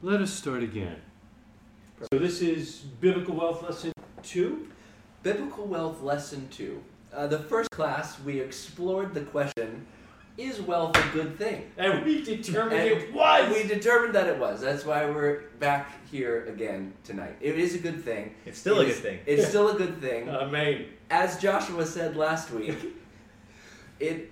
[0.00, 0.96] Let us start again.
[2.12, 4.68] So this is Biblical Wealth Lesson 2?
[5.24, 6.80] Biblical Wealth Lesson 2.
[7.12, 9.84] Uh, the first class, we explored the question
[10.36, 11.72] Is wealth a good thing?
[11.76, 13.52] And we determined And it was!
[13.52, 14.60] We determined that it was.
[14.60, 17.34] That's why we're back here again tonight.
[17.40, 18.36] It is a good thing.
[18.46, 19.18] It's still a It good thing.
[19.26, 19.48] It's Yeah.
[19.48, 20.28] still a good thing.
[20.30, 20.84] Amen.
[21.10, 22.76] As Joshua said last week,
[23.98, 24.30] it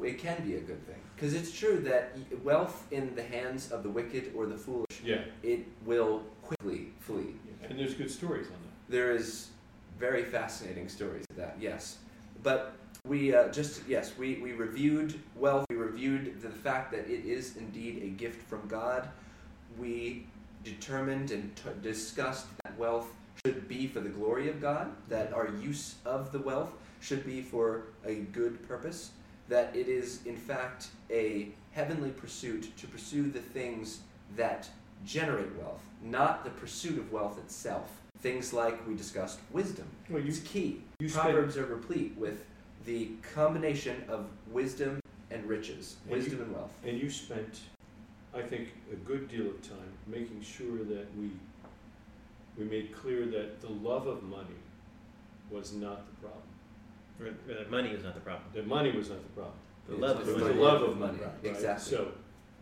[0.00, 3.82] it can be a good thing because it's true that wealth in the hands of
[3.82, 5.22] the wicked or the foolish, Yeah.
[5.42, 7.34] it will quickly flee.
[7.68, 8.92] And there's good stories on that.
[8.92, 9.48] There is
[9.98, 11.98] very fascinating stories of that, yes.
[12.42, 12.74] But
[13.06, 15.64] we uh, just yes, we, we reviewed wealth.
[15.70, 19.08] We reviewed the fact that it is indeed a gift from God.
[19.78, 20.26] We
[20.64, 23.08] determined and t- discussed that wealth
[23.44, 24.90] should be for the glory of God.
[25.08, 29.10] That our use of the wealth should be for a good purpose.
[29.48, 34.00] That it is in fact a heavenly pursuit to pursue the things
[34.36, 34.68] that
[35.04, 38.00] generate wealth, not the pursuit of wealth itself.
[38.20, 39.86] Things like we discussed wisdom.
[40.08, 40.82] Well, you, It's key.
[40.98, 42.44] you Proverbs are replete with
[42.86, 46.72] the combination of wisdom and riches, And you- wisdom and wealth.
[46.84, 47.60] and you spent,
[48.34, 51.30] I think, a good deal of time making sure that we,
[52.58, 54.60] we made clear that the love of money
[55.50, 56.42] was not the problem.
[57.20, 58.44] Or- or Money was not the problem.
[58.52, 59.54] The money was not the problem.
[59.86, 60.58] The It's love just of the money.
[60.60, 61.18] love of money.
[61.18, 61.30] Right?
[61.44, 61.96] Exactly.
[61.96, 62.12] So,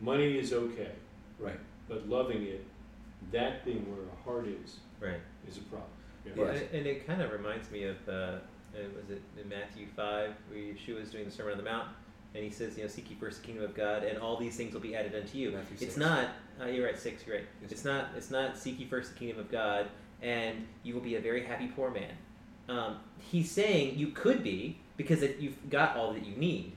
[0.01, 0.93] money is okay,
[1.39, 1.59] Right.
[1.89, 2.65] but loving it,
[3.33, 5.21] that being where our heart is, Right.
[5.49, 5.91] is a problem.
[6.25, 6.33] Yeah.
[6.37, 6.63] Well, Yes.
[6.71, 8.39] and, and it kind of reminds me of, uh, uh,
[8.97, 11.89] was it in Matthew 5, where Yeshua is doing the Sermon on the Mount,
[12.35, 14.57] and he says, you know, seek ye first the kingdom of God, and all these
[14.57, 15.51] things will be added unto you.
[15.53, 15.97] Matthew It's six.
[15.97, 17.47] not, uh, you're right, 6, you're right.
[17.63, 17.73] Yes.
[17.73, 19.89] It's not, it's not seek ye first the kingdom of God,
[20.23, 22.15] and you will be a very happy poor man.
[22.69, 26.73] Um, he's saying you could be, because it, you've got all that you need.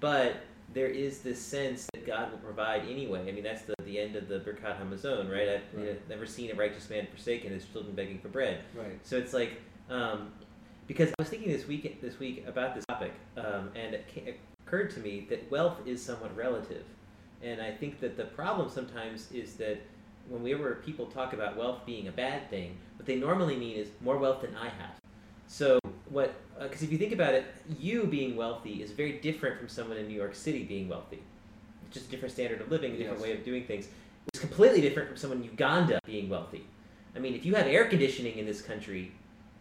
[0.00, 0.36] But
[0.72, 3.28] there is this sense that God will provide anyway.
[3.28, 5.48] I mean, that's the, the end of the Birkat Hamazon, right?
[5.48, 5.90] I've Right.
[5.90, 8.60] uh, never seen a righteous man forsaken, his children begging for bread.
[8.74, 8.98] Right.
[9.02, 9.60] So it's like,
[9.90, 10.30] um,
[10.86, 14.40] because I was thinking this week this week about this topic, um, and it, it
[14.66, 16.84] occurred to me that wealth is somewhat relative,
[17.42, 19.80] and I think that the problem sometimes is that
[20.28, 24.18] whenever people talk about wealth being a bad thing, what they normally mean is more
[24.18, 24.90] wealth than I have.
[25.50, 26.32] So what?
[26.60, 27.44] Because if you think about it,
[27.78, 31.18] you being wealthy is very different from someone in New York City being wealthy.
[31.86, 33.28] It's just a different standard of living, a different Yes.
[33.28, 33.88] way of doing things.
[34.32, 36.64] It's completely different from someone in Uganda being wealthy.
[37.16, 39.10] I mean, if you have air conditioning in this country,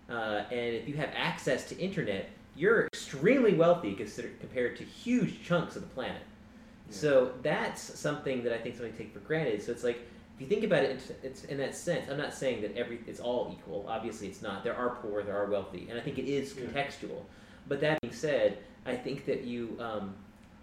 [0.08, 3.96] uh, and if you have access to internet, you're extremely wealthy
[4.40, 6.22] compared to huge chunks of the planet.
[6.22, 6.96] Yeah.
[6.96, 9.64] So that's something that I think somebody take for granted.
[9.64, 10.08] So it's like
[10.40, 12.10] if you think about it, it's, it's in that sense.
[12.10, 13.86] I'm not saying that every it's all equal.
[13.90, 14.64] Obviously, it's not.
[14.64, 16.64] There are poor, there are wealthy, and I think it is Yeah.
[16.66, 17.24] contextual.
[17.68, 20.16] But that being said, I think that you, um,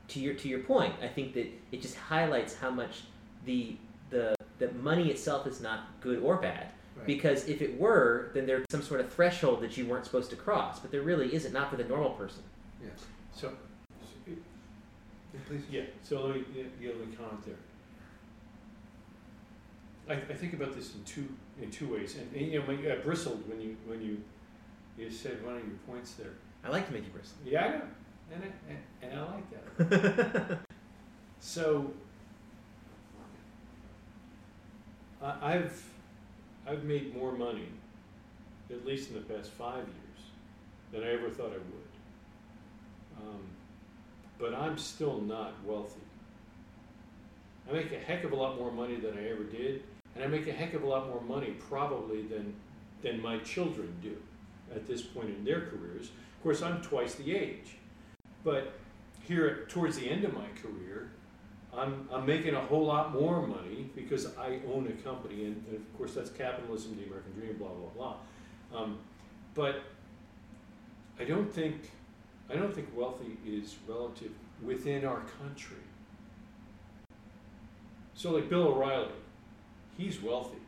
[0.09, 3.03] to your to your point, I think that it just highlights how much
[3.45, 3.77] the
[4.09, 6.69] the the money itself is not good or bad.
[6.97, 7.07] Right.
[7.07, 10.37] Because if it were, then there's some sort of threshold that you weren't supposed to
[10.37, 10.81] cross.
[10.81, 12.43] But there really isn't, not for the normal person.
[12.83, 13.05] Yes.
[13.35, 13.53] So,
[14.27, 14.35] Yeah,
[15.47, 15.61] please.
[15.71, 17.57] yeah, so let me, yeah, yeah, let me comment there.
[20.09, 21.29] I, I think about this in two,
[21.61, 24.23] in two ways, and, and, you know, I bristled when you, when you,
[24.97, 26.33] you said one of your points there.
[26.65, 27.37] I like to make you bristle.
[27.45, 27.83] Yeah, I know,
[28.33, 30.59] and I, and- and I like that.
[31.39, 31.93] So,
[35.23, 35.85] I, I've,
[36.67, 37.69] I've made more money,
[38.71, 40.31] at least in the past five years,
[40.93, 43.23] than I ever thought I would.
[43.29, 43.41] Um,
[44.39, 46.01] but I'm still not wealthy.
[47.69, 49.83] I make a heck of a lot more money than I ever did,
[50.17, 52.55] and I make a heck of a lot more money probably than,
[53.03, 54.17] than my children do
[54.75, 56.07] at this point in their careers.
[56.07, 57.77] Of course, I'm twice the age.
[58.43, 58.75] But
[59.23, 61.11] here, towards the end of my career,
[61.77, 65.77] I'm, I'm making a whole lot more money because I own a company, and, and
[65.77, 68.17] of course that's capitalism, the American dream, blah blah
[68.71, 68.81] blah.
[68.81, 68.99] Um,
[69.55, 69.83] but
[71.21, 71.91] I don't think
[72.49, 74.31] I don't think wealthy is relative
[74.63, 75.77] within our country.
[78.15, 79.09] So like Bill O'Reilly,
[79.97, 80.59] he's wealthy.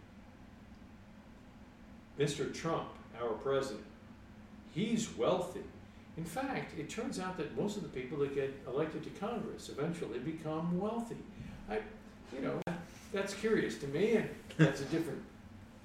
[2.18, 2.52] Mr.
[2.52, 2.88] Trump,
[3.20, 3.84] our president,
[4.74, 5.62] he's wealthy.
[6.16, 9.68] In fact, it turns out that most of the people that get elected to Congress
[9.68, 11.16] eventually become wealthy.
[11.70, 11.78] I,
[12.34, 12.60] you know,
[13.12, 15.22] that's curious to me, and that's a different,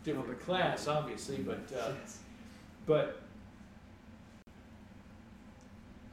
[0.04, 1.38] different class, obviously.
[1.38, 1.92] But, uh,
[2.88, 3.22] but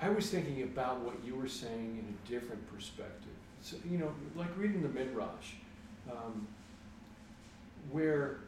[0.03, 3.33] I was thinking about what you were saying in a different perspective.
[3.63, 5.55] So, you know, like reading the Midrash,
[6.11, 6.47] um,
[7.91, 8.41] where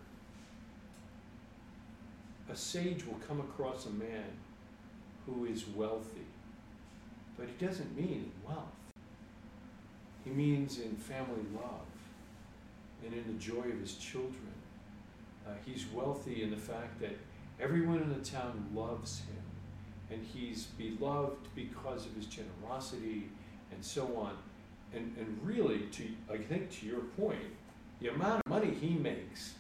[2.51, 4.31] a sage will come across a man
[5.27, 6.27] who is wealthy,
[7.39, 8.67] but he doesn't mean in wealth.
[10.25, 11.87] He means in family love,
[13.05, 14.53] and in the joy of his children.
[15.47, 17.17] Uh, he's wealthy in the fact that
[17.61, 19.43] everyone in the town loves him,
[20.11, 23.29] and he's beloved because of his generosity
[23.73, 24.37] and so on.
[24.95, 27.39] And, and really, to I think to your point,
[28.03, 29.55] the amount of money he makes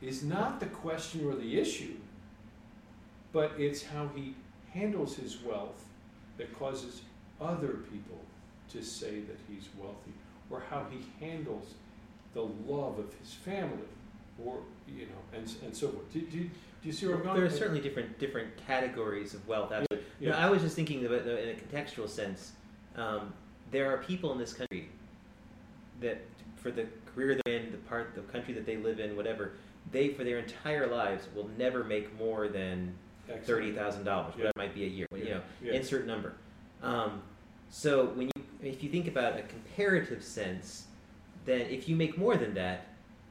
[0.00, 1.94] is not the question or the issue,
[3.32, 4.34] but it's how he
[4.72, 5.84] handles his wealth
[6.38, 7.02] that causes
[7.40, 8.18] other people
[8.70, 10.12] to say that he's wealthy,
[10.50, 11.74] or how he handles
[12.34, 13.88] the love of his family,
[14.42, 14.58] or
[14.88, 16.10] you know, and and so forth.
[16.12, 16.48] Do, do, do
[16.84, 17.36] you see where I'm going?
[17.36, 19.72] There are certainly different different categories of wealth.
[20.20, 22.52] You know, I was just thinking about in a contextual sense.
[22.96, 23.34] Um,
[23.70, 24.88] there are people in this country
[26.00, 26.22] that,
[26.62, 29.52] for the career they're in, the part, the country that they live in, whatever,
[29.90, 32.94] they for their entire lives will never make more than
[33.44, 35.06] thirty thousand dollars, whatever it might be a year.
[35.14, 35.72] You know, Yeah.
[35.72, 36.34] insert number.
[36.82, 37.22] Um,
[37.70, 40.86] so when you, if you think about a comparative sense,
[41.44, 42.86] then if you make more than that,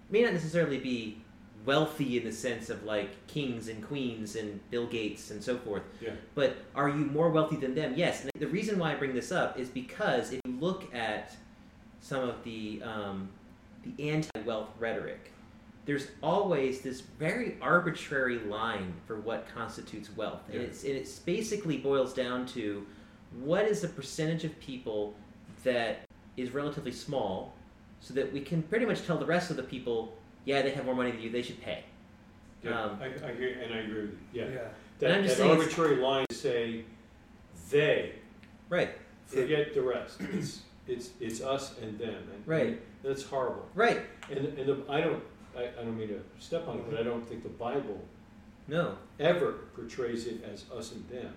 [0.10, 1.22] it may not necessarily be
[1.66, 5.84] wealthy in the sense of like kings and queens and Bill Gates and so forth.
[6.02, 6.10] Yeah.
[6.34, 7.94] But are you more wealthy than them?
[7.96, 8.24] Yes.
[8.24, 11.36] And the reason why I bring this up is because if you look at
[12.02, 13.30] some of the um,
[13.84, 15.32] the anti-wealth rhetoric,
[15.86, 20.68] there's always this very arbitrary line for what constitutes wealth, and Yeah.
[20.68, 22.86] it's and it's basically boils down to
[23.40, 25.14] what is the percentage of people
[25.64, 26.04] that
[26.38, 27.54] is relatively small,
[28.02, 30.86] so that we can pretty much tell the rest of the people, yeah, they have
[30.86, 31.84] more money than you, they should pay.
[32.64, 34.42] Yeah, Um, I, I hear, and I agree with you.
[34.42, 34.46] Yeah.
[34.48, 34.60] And
[35.00, 36.84] That, I'm just that arbitrary line to say
[37.72, 38.14] they
[38.70, 38.90] Right.
[39.26, 40.22] forget the rest.
[40.88, 42.82] It's it's us and them, and Right.
[43.04, 43.68] that's horrible.
[43.76, 44.02] Right.
[44.30, 45.24] And and the, I don't
[45.56, 48.00] I, I don't mean to step on it, but I don't think the Bible
[48.68, 48.98] No.
[49.20, 51.34] ever portrays it as us and them.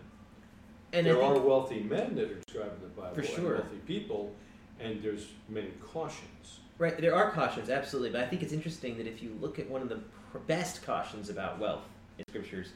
[0.92, 3.54] And there are wealthy men that are described in the Bible, For sure.
[3.54, 4.32] wealthy people,
[4.78, 6.60] and there's many cautions.
[6.78, 9.68] Right, there are cautions, absolutely, but I think it's interesting that if you look at
[9.68, 9.98] one of the
[10.46, 11.82] best cautions about wealth
[12.18, 12.68] in scriptures,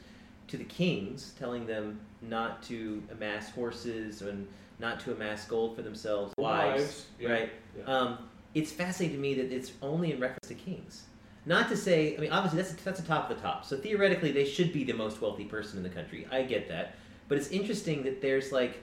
[0.47, 4.47] to the kings, telling them not to amass horses and
[4.79, 7.51] not to amass gold for themselves, wives, yeah, right?
[7.77, 7.83] yeah.
[7.83, 8.17] Um,
[8.53, 11.05] it's fascinating to me that it's only in reference to kings.
[11.45, 13.65] Not to say, I mean, obviously that's that's the top of the top.
[13.65, 16.27] So theoretically, they should be the most wealthy person in the country.
[16.31, 16.95] I get that,
[17.27, 18.81] but it's interesting that there's like,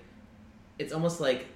[0.79, 1.47] it's almost like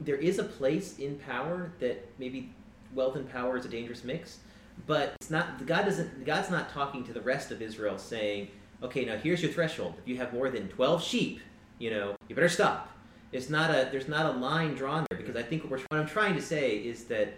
[0.00, 2.50] there is a place in power that maybe
[2.94, 4.38] wealth and power is a dangerous mix,
[4.86, 5.64] but it's not.
[5.66, 6.24] God doesn't.
[6.24, 8.48] God's not talking to the rest of Israel saying,
[8.82, 9.94] "Okay, now here's your threshold.
[9.98, 11.40] If you have more than twelve sheep,
[11.78, 12.88] you know, you better stop."
[13.32, 13.88] It's not a.
[13.90, 16.42] There's not a line drawn there because I think what, we're, what I'm trying to
[16.42, 17.34] say is that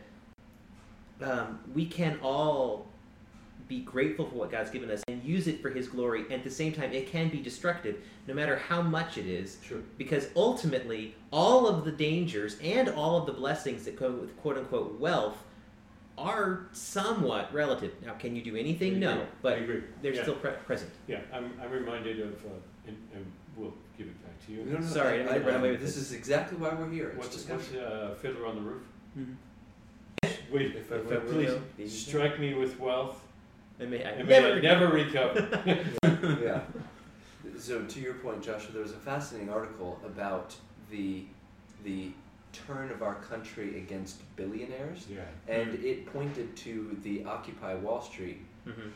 [1.23, 2.87] um, we can all
[3.69, 6.23] be grateful for what God's given us and use it for His glory.
[6.25, 9.57] And at the same time, it can be destructive, no matter how much it is,
[9.66, 9.78] Sure.
[9.97, 14.59] because ultimately all of the dangers and all of the blessings that come with quote
[14.59, 15.42] unquote wealth
[16.16, 19.59] are somewhat relative now can you do anything no but
[20.00, 20.23] they're yeah.
[20.23, 22.50] still pre- present Yeah, I'm, I'm reminded of, uh,
[22.87, 23.26] and, and
[23.57, 24.14] we'll give it
[24.46, 24.64] to you.
[24.64, 26.04] No, no, Sorry, I I, didn't away with this this.
[26.08, 27.08] is exactly why we're here.
[27.08, 27.76] It's What's, discussion.
[27.80, 28.82] what's uh, Fiddler on the Roof?
[29.18, 29.32] Mm-hmm.
[30.52, 33.20] Wait, If I If I were were please strike me with wealth,
[33.80, 35.48] I may, I and never, may I never recover.
[36.42, 36.60] yeah.
[37.58, 40.56] So to your point, Joshua, there was a fascinating article about
[40.90, 41.24] the
[41.84, 42.10] the
[42.52, 45.20] turn of our country against billionaires, yeah.
[45.46, 48.90] and it pointed to the Occupy Wall Street Mhm.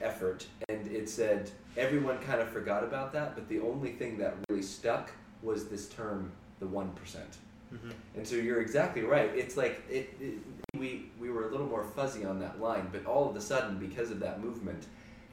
[0.00, 4.34] Effort, and it said everyone kind of forgot about that, but the only thing that
[4.48, 5.10] really stuck
[5.42, 7.38] was this term, the one percent.
[7.72, 7.92] Mhm.
[8.16, 9.30] And so you're exactly right.
[9.34, 10.34] It's like it, it,
[10.76, 13.78] we we were a little more fuzzy on that line, but all of a sudden,
[13.78, 14.86] because of that movement,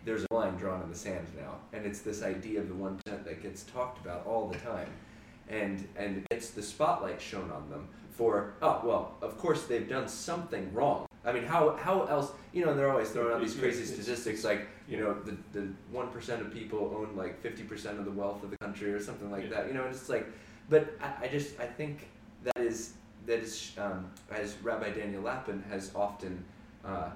[0.05, 2.99] there's a line drawn in the sand now, and it's this idea of the one
[3.03, 4.89] percent that gets talked about all the time,
[5.49, 10.07] and and it's the spotlight shown on them for oh well, of course they've done
[10.07, 11.05] something wrong.
[11.23, 12.31] I mean, how how else?
[12.53, 15.67] You know, and they're always throwing out these crazy statistics like you know the the
[15.91, 18.99] one percent of people own like fifty percent of the wealth of the country or
[18.99, 19.49] something like Yeah.
[19.61, 19.67] that.
[19.67, 20.25] You know, and it's like,
[20.69, 22.07] but I, I just I think
[22.43, 22.93] that is
[23.27, 26.43] that is um, as Rabbi Daniel Lapin has often
[26.83, 27.09] uh,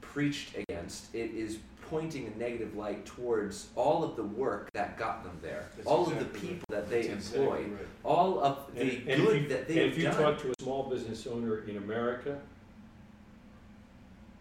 [0.00, 1.12] preached against.
[1.14, 1.58] It is
[1.90, 6.04] pointing a negative light towards all of the work that got them there, That's all
[6.04, 6.48] exactly of the right.
[6.48, 7.86] people that they That's exactly employ, right.
[8.04, 9.88] all of the And, and good you, that and they've done.
[9.88, 10.22] if you done.
[10.22, 12.38] talk to a small business owner in America,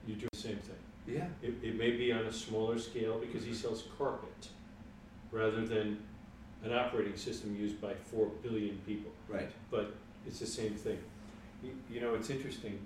[0.07, 0.75] you do the same thing.
[1.15, 4.49] yeah, It, it may be on a smaller scale because he sells carpet
[5.31, 5.99] rather than
[6.63, 9.11] an operating system used by four billion people.
[9.27, 9.49] right.
[9.71, 9.93] But
[10.27, 10.97] it's the same thing.
[11.63, 12.79] You, you know, it's interesting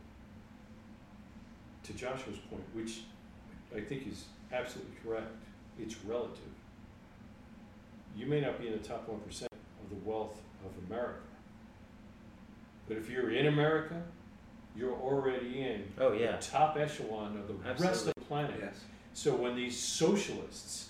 [1.84, 3.02] to Joshua's point, which
[3.76, 5.28] I think is absolutely correct.
[5.80, 6.38] It's relative.
[8.16, 9.52] You may not be in the top one percent
[9.84, 11.20] of the wealth of America,
[12.88, 14.02] but if you're in America,
[14.76, 16.38] you're already in Oh yeah.
[16.38, 18.56] the top echelon of the rest of the planet.
[18.62, 18.76] Yes.
[19.14, 20.90] So when these socialists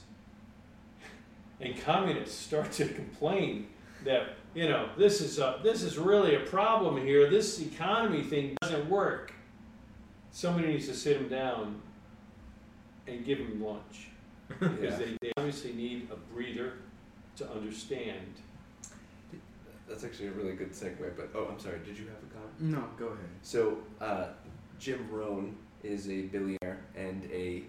[1.62, 3.68] and communists start to complain
[4.06, 8.58] that you know this is a, this is really a problem here, this economy thing
[8.62, 9.34] doesn't work,
[10.32, 11.82] somebody needs to sit them down
[13.08, 14.08] and give them lunch
[14.60, 14.96] because Yeah.
[14.98, 16.74] they, they obviously need a breather
[17.38, 18.28] to understand.
[19.88, 21.16] That's actually a really good segue.
[21.16, 21.80] But oh, I'm sorry.
[21.86, 22.60] Did you have a comment?
[22.60, 23.26] No, go ahead.
[23.42, 24.28] So uh,
[24.80, 27.64] Jim Rohn is a billionaire and a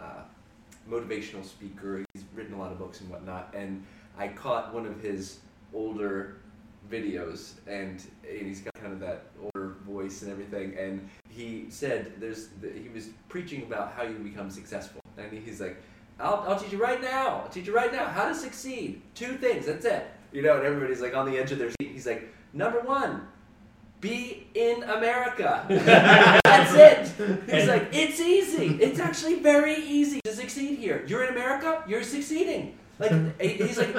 [0.00, 0.22] uh,
[0.88, 2.04] motivational speaker.
[2.14, 3.52] He's written a lot of books and whatnot.
[3.54, 3.84] And
[4.16, 5.38] I caught one of his
[5.74, 6.36] older
[6.90, 10.76] videos, and, and he's got kind of that older voice and everything.
[10.78, 15.60] And he said there's the, he was preaching about how you become successful, and he's
[15.60, 15.76] like.
[16.18, 17.42] I'll, I'll teach you right now.
[17.44, 19.02] I'll teach you right now how to succeed.
[19.14, 19.66] Two things.
[19.66, 20.10] That's it.
[20.32, 21.90] You know, and everybody's like on the edge of their seat.
[21.92, 23.28] He's like, number one,
[24.00, 25.66] be in America.
[26.44, 27.50] That's it.
[27.50, 28.78] He's like, it's easy.
[28.82, 31.04] It's actually very easy to succeed here.
[31.06, 32.78] You're in America, you're succeeding.
[32.98, 33.94] Like he's like,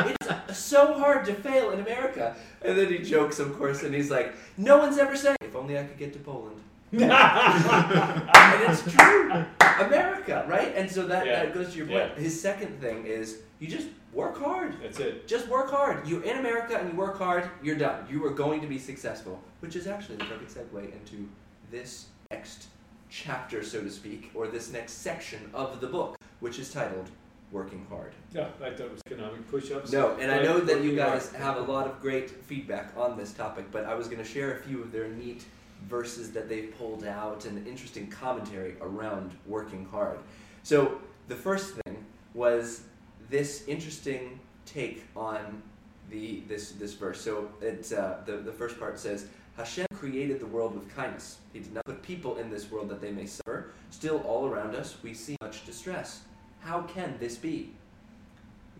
[0.49, 2.35] it's so hard to fail in America.
[2.63, 5.77] And then he jokes, of course, and he's like, no one's ever said, if only
[5.77, 6.59] I could get to Poland.
[6.91, 9.45] And it's true.
[9.85, 10.73] America, right?
[10.75, 11.43] And so that, Yeah.
[11.45, 12.11] that goes to your point.
[12.15, 12.21] Yeah.
[12.23, 14.75] His second thing is you just work hard.
[14.81, 15.27] That's it.
[15.27, 16.07] Just work hard.
[16.07, 18.05] You're in America and you work hard, you're done.
[18.09, 19.39] You are going to be successful.
[19.59, 21.27] Which is actually the perfect segue into
[21.71, 22.67] this next
[23.09, 27.09] chapter, so to speak, or this next section of the book, which is titled
[27.51, 28.13] Working Hard.
[28.33, 29.91] Yeah, I thought it was economic push-ups.
[29.91, 31.41] No, and I know that you guys hard.
[31.41, 34.57] have a lot of great feedback on this topic, but I was going to share
[34.57, 35.45] a few of their neat
[35.87, 40.19] verses that they've pulled out and interesting commentary around working hard.
[40.63, 42.03] So the first thing
[42.33, 42.81] was
[43.29, 45.61] this interesting take on
[46.09, 47.21] the this this verse.
[47.21, 49.27] So it uh, the the first part says.
[49.57, 51.39] Hashem created the world with kindness.
[51.51, 53.71] He did not put people in this world that they may suffer.
[53.89, 56.21] Still, all around us, we see much distress.
[56.59, 57.71] How can this be?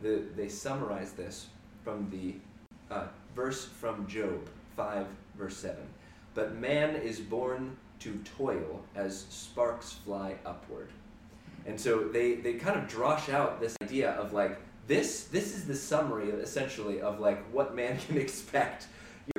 [0.04, 1.48] The, they summarize this
[1.84, 2.36] from the
[2.94, 5.78] uh, verse from Job 5, verse 7.
[6.38, 10.90] But man is born to toil as sparks fly upward.
[11.66, 15.66] And so they, they kind of drosh out this idea of like, this, this is
[15.66, 18.86] the summary essentially of like what man can expect.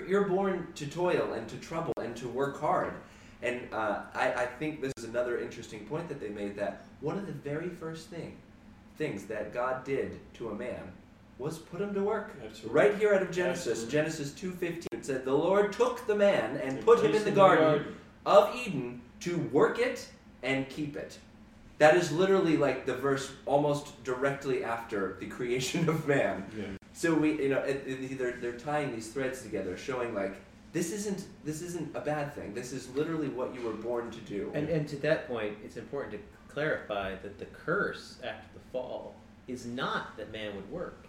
[0.09, 2.95] You're, born to toil and to trouble and to work hard.
[3.43, 7.17] And uh, I, I think this is another interesting point that they made that one
[7.17, 8.37] of the very first thing,
[8.97, 10.93] things that God did to a man
[11.39, 12.35] was put him to work.
[12.45, 12.81] Absolutely.
[12.81, 13.93] Right here out of Genesis, Absolutely.
[13.93, 17.33] Genesis 2.15, it said, The Lord took the man and And put him placed in
[17.33, 17.95] the garden
[18.27, 20.09] of Eden to work it
[20.43, 21.19] and keep it.
[21.79, 26.45] That is literally like the verse almost directly after the creation of man.
[26.57, 26.65] Yeah.
[26.93, 30.41] So we, you know, it, it, they're, they're tying these threads together, showing like
[30.73, 32.55] this isn't this isn't a bad thing.
[32.55, 34.51] This is literally what you were born to do.
[34.55, 39.15] And, and to that point, it's important to clarify that the curse after the fall
[39.47, 41.07] is not that man would work;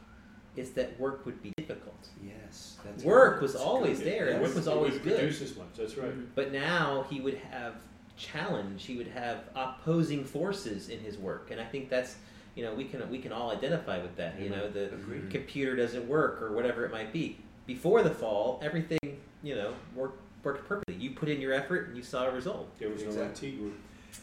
[0.55, 2.07] it's that work would be difficult.
[2.23, 4.07] yes, that's Work was that's always good.
[4.07, 5.17] there, and It work was always would good.
[5.19, 5.67] Produce as much.
[5.77, 6.11] That's right.
[6.35, 7.75] But now he would have
[8.17, 8.85] challenge.
[8.85, 12.15] He would have opposing forces in his work, and I think that's
[12.55, 14.39] you know we can we can all identify with that.
[14.39, 15.29] You know, the Agreed.
[15.29, 17.37] computer doesn't work or whatever it might be.
[17.65, 18.99] Before the fall, everything
[19.43, 20.95] you know worked worked perfectly.
[20.95, 22.77] You put in your effort and you saw a result.
[22.79, 23.49] There was no Exactly.
[23.49, 23.73] IT group.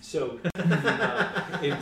[0.00, 1.76] So uh, in,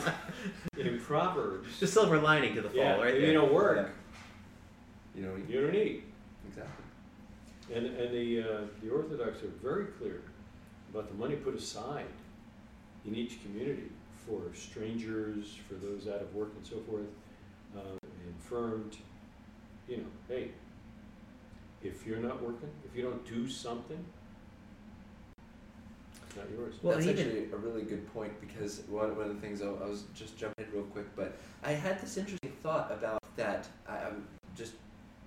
[0.76, 3.26] in Proverbs, The silver lining to the fall, yeah, right if there.
[3.28, 3.90] you don't work,
[5.14, 6.04] You know, you don't eat.
[6.48, 6.84] exactly.
[7.74, 10.22] And, and the, uh, the Orthodox are very clear
[10.90, 12.06] about the money put aside
[13.06, 13.90] in each community
[14.26, 17.06] for strangers, for those out of work and so forth,
[17.76, 18.96] uh, infirmed.
[19.88, 20.50] You know, hey,
[21.82, 24.02] if you're not working, if you don't do something,
[26.26, 26.74] it's not yours.
[26.82, 29.88] Well, That's actually a really good point because one, one of the things I, I
[29.88, 33.68] was just jumping in real quick, but I had this interesting thought about that.
[33.88, 34.10] I, I
[34.56, 34.72] just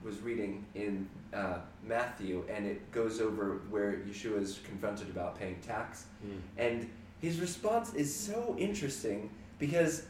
[0.04, 5.60] was reading in uh, Matthew, and it goes over where Yeshua is confronted about paying
[5.62, 6.38] tax, Hmm.
[6.58, 6.90] and
[7.20, 10.06] his response is so interesting because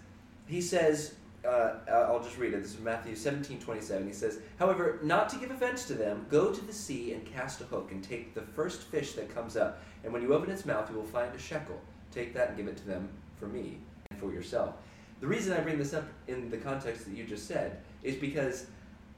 [0.46, 1.16] he says,
[1.48, 2.62] uh, I'll just read it.
[2.62, 4.06] This is Matthew 17 27.
[4.06, 7.62] He says, However, not to give offense to them, go to the sea and cast
[7.62, 9.80] a hook and take the first fish that comes up.
[10.04, 11.80] And when you open its mouth, you will find a shekel.
[12.12, 13.08] Take that and give it to them
[13.40, 13.78] for me
[14.12, 14.76] and for yourself.
[15.22, 18.66] The reason I bring this up in the context that you just said is because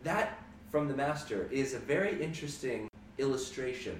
[0.03, 0.37] that
[0.71, 3.99] from the master is a very interesting illustration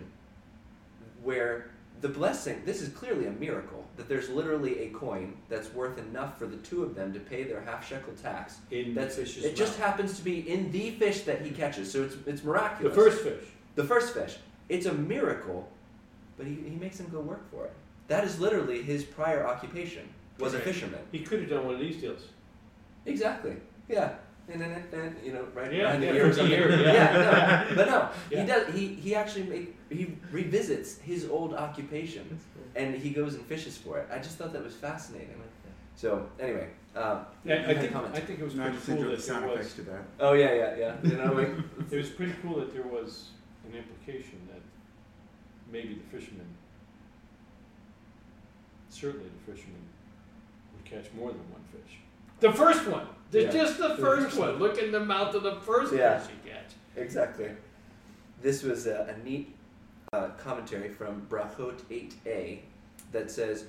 [1.24, 1.72] where
[2.02, 6.40] the blessing this is clearly a miracle that there's literally a coin that's worth enough
[6.40, 9.44] for the two of them to pay their half shekel tax In that's the fish's
[9.44, 12.96] it just happens to be in the fish that he catches so it's it's miraculous.
[12.96, 13.44] the first fish.
[13.76, 14.38] the first fish
[14.70, 15.70] it's a miracle
[16.40, 17.74] but he, he makes him go work for it.
[18.08, 20.08] That is literally his prior occupation
[20.40, 21.02] was a fisherman.
[21.12, 22.22] He could have done one of these deals.
[23.06, 23.58] Exactly.
[23.90, 24.14] Yeah.
[24.52, 26.52] And then, then you know, right Yeah, behind yeah, the ear or something.
[26.60, 27.66] ear, yeah.
[27.70, 28.42] no, but no, Yeah.
[28.42, 28.74] he does.
[28.74, 32.26] He he actually make, he revisits his old occupation
[32.56, 32.64] cool.
[32.76, 34.08] and he goes and fishes for it.
[34.12, 35.30] I just thought that was fascinating.
[35.36, 35.74] I like that.
[35.96, 38.16] So anyway, um, I, I you had think comment.
[38.16, 39.74] I think it was No, I pretty cool enjoyed the that sound there was.
[39.76, 40.04] to that.
[40.20, 40.96] oh yeah, yeah, yeah.
[41.04, 41.50] You know, like,
[41.92, 43.30] It was pretty cool that there was
[43.70, 44.62] an implication that
[45.72, 46.48] maybe the fisherman,
[48.90, 49.82] certainly the fisherman,
[50.74, 51.98] would catch more than one fish.
[52.40, 53.52] The first one, the, Yeah.
[53.52, 54.56] just the The first first one.
[54.58, 56.20] Look in the mouth of the first Yeah.
[56.20, 56.72] fish you catch.
[56.96, 57.50] exactly.
[58.42, 59.56] This was a, a neat
[60.14, 62.60] uh, commentary from Brachot 8a
[63.12, 63.66] that says,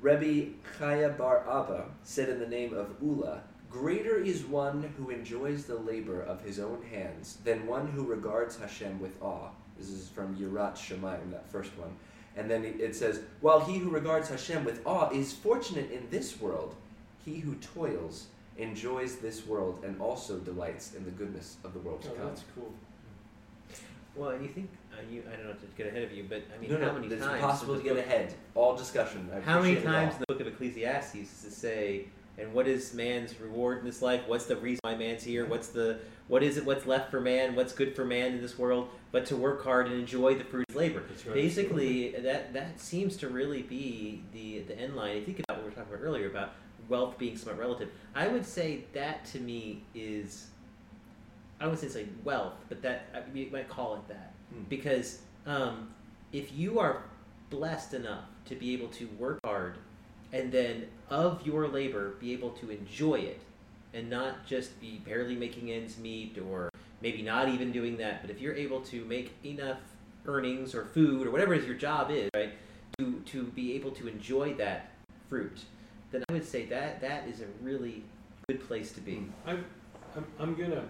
[0.00, 5.64] Rebbe Chaya Bar Abba said in the name of Ula, Greater is one who enjoys
[5.64, 9.50] the labor of his own hands than one who regards Hashem with awe.
[9.78, 11.90] This is from Yirat Shemaim, that first one.
[12.36, 16.08] And then it it says, While he who regards Hashem with awe is fortunate in
[16.10, 16.74] this world,
[17.24, 18.26] he who toils
[18.60, 22.26] enjoys this world and also delights in the goodness of the world to Oh, come.
[22.28, 22.72] that's cool.
[24.16, 26.42] Well, and you think uh, you I don't know to get ahead of you, but
[26.54, 27.34] I mean, no, how no, many it's times?
[27.36, 28.34] impossible in to get book- ahead.
[28.54, 29.30] All discussion.
[29.32, 29.92] I How many appreciate it all.
[30.02, 32.04] times in the book of Ecclesiastes does it say,
[32.36, 34.22] and what is man's reward in this life?
[34.26, 35.46] What's the reason why man's here?
[35.46, 36.64] What's the what is it?
[36.64, 37.54] What's left for man?
[37.54, 38.88] What's good for man in this world?
[39.12, 41.02] But to work hard and enjoy the fruit of labor.
[41.08, 41.34] That's right.
[41.34, 45.18] Basically, that that seems to really be the the end line.
[45.18, 46.52] I think about what we were talking about earlier about
[46.90, 47.88] wealth being somewhat relative.
[48.14, 50.48] I would say that to me is,
[51.60, 54.64] I would say it's like wealth, but that I- you might call it that Hmm.
[54.68, 55.94] because um,
[56.32, 57.04] if you are
[57.50, 59.78] blessed enough to be able to work hard
[60.32, 63.40] and then of your labor be able to enjoy it
[63.94, 66.68] and not just be barely making ends meet or
[67.00, 69.78] maybe not even doing that but if you're able to make enough
[70.26, 72.52] earnings or food or whatever it is your job is right
[72.98, 74.90] to to be able to enjoy that
[75.28, 75.64] fruit
[76.10, 78.02] then i would say that that is a really
[78.48, 79.64] good place to be I'm,
[80.16, 80.84] I'm, I'm gonna,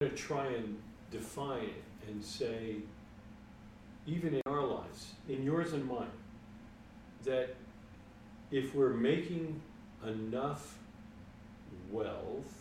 [0.00, 0.78] gonna try and
[1.10, 2.76] define it and say,
[4.06, 6.06] even in our lives, in yours and mine,
[7.24, 7.54] that
[8.50, 9.60] if we're making
[10.06, 10.78] enough
[11.90, 12.52] wealth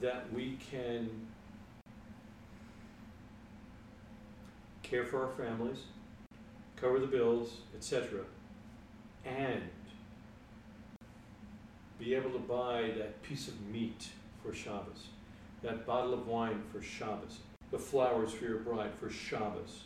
[0.00, 1.10] that we can
[4.82, 5.84] care for our families,
[6.76, 8.20] cover the bills, etc.,
[9.24, 9.62] and
[12.02, 14.08] be able to buy that piece of meat
[14.42, 15.06] for Shabbos,
[15.62, 17.38] that bottle of wine for Shabbos,
[17.70, 19.84] the flowers for your bride for Shabbos.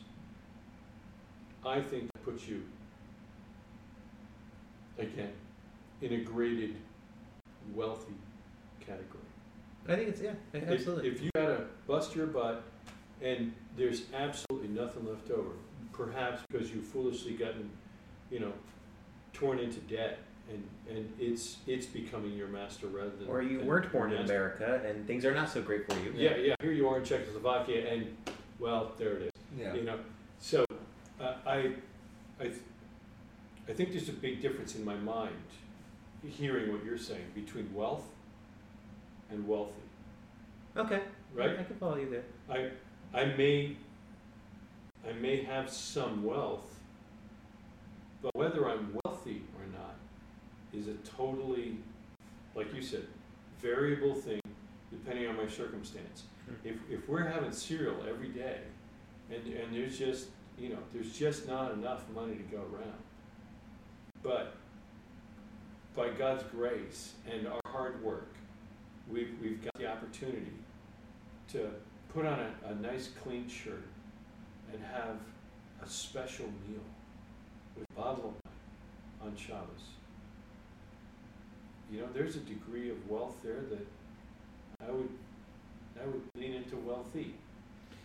[1.65, 2.63] I think that puts you,
[4.99, 5.33] again,
[6.01, 6.77] in a graded,
[7.75, 8.15] wealthy
[8.81, 9.25] category.
[9.89, 12.63] i think it's yeah If- absolutely If, you gotta bust your butt
[13.21, 15.51] and there's absolutely nothing left over,
[15.93, 17.69] perhaps because you've foolishly gotten,
[18.31, 18.53] you know,
[19.33, 20.19] torn into debt
[20.51, 24.19] and, and it's it's becoming your master rather than or you than weren't born in
[24.19, 24.33] master.
[24.33, 26.55] America and things are not so great for you Yeah, yeah.
[26.61, 28.17] Here you are in Czechoslovakia, and
[28.59, 29.31] well, there it is.
[29.59, 29.75] Yeah.
[29.75, 29.99] You know,
[30.39, 30.65] so
[31.21, 31.73] uh, I,
[32.41, 32.55] I, th-
[33.69, 35.35] I think there's a big difference in my mind,
[36.25, 38.05] hearing what you're saying between wealth
[39.31, 39.73] and wealthy,
[40.77, 41.01] okay
[41.35, 41.59] right?
[41.59, 42.71] i can follow you there I,
[43.19, 43.77] I may,
[45.09, 46.79] I may have some wealth,
[48.23, 49.06] but whether I'm wealthy or not
[50.77, 51.79] is a totally,
[52.55, 53.05] like you said,
[53.61, 54.41] variable thing
[54.91, 56.25] depending on my circumstance.
[56.65, 58.61] If, if we're having cereal every day
[59.31, 62.99] and, and there's just, you know, there's just not enough money to go around.
[64.23, 64.55] But
[65.97, 68.29] by God's grace and our hard work,
[69.11, 70.53] we've, we've got the opportunity
[71.49, 71.71] to
[72.13, 73.85] put on a, a nice clean shirt
[74.73, 75.17] and have
[75.83, 76.81] a special meal
[77.77, 78.35] with a bottle of
[79.23, 79.97] wine on Shabbos.
[81.91, 83.87] You know, there's a degree of wealth there that
[84.87, 85.09] I would,
[86.03, 87.35] I would lean into wealthy,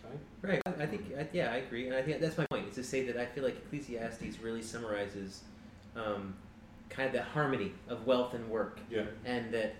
[0.04, 0.18] right?
[0.42, 0.62] Right.
[0.66, 2.68] I I think, yeah, I agree, and I think that's my point.
[2.68, 5.42] Is to say that I feel like Ecclesiastes really summarizes
[5.96, 6.34] um,
[6.90, 9.04] kind of that harmony of wealth and work, Yeah.
[9.24, 9.74] and that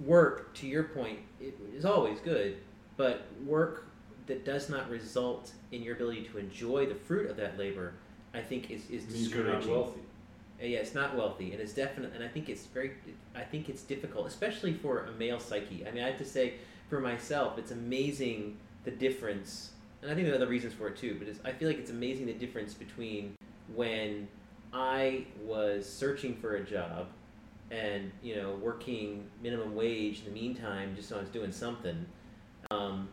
[0.00, 2.56] work, to your point, it is always good,
[2.96, 3.86] but work
[4.26, 7.92] that does not result in your ability to enjoy the fruit of that labor,
[8.32, 10.02] I think is is Means you're not discouraging.
[10.62, 12.92] Uh, Yeah, it's not wealthy, and it's definite, and I think it's very,
[13.34, 15.84] I think it's difficult, especially for a male psyche.
[15.86, 16.54] I mean, I have to say,
[16.88, 19.72] for myself, it's amazing the difference,
[20.02, 21.16] and I think there are other reasons for it too.
[21.18, 23.34] But I feel like it's amazing the difference between
[23.74, 24.28] when
[24.72, 27.08] I was searching for a job,
[27.70, 32.06] and you know, working minimum wage in the meantime, just so I was doing something,
[32.70, 33.08] um,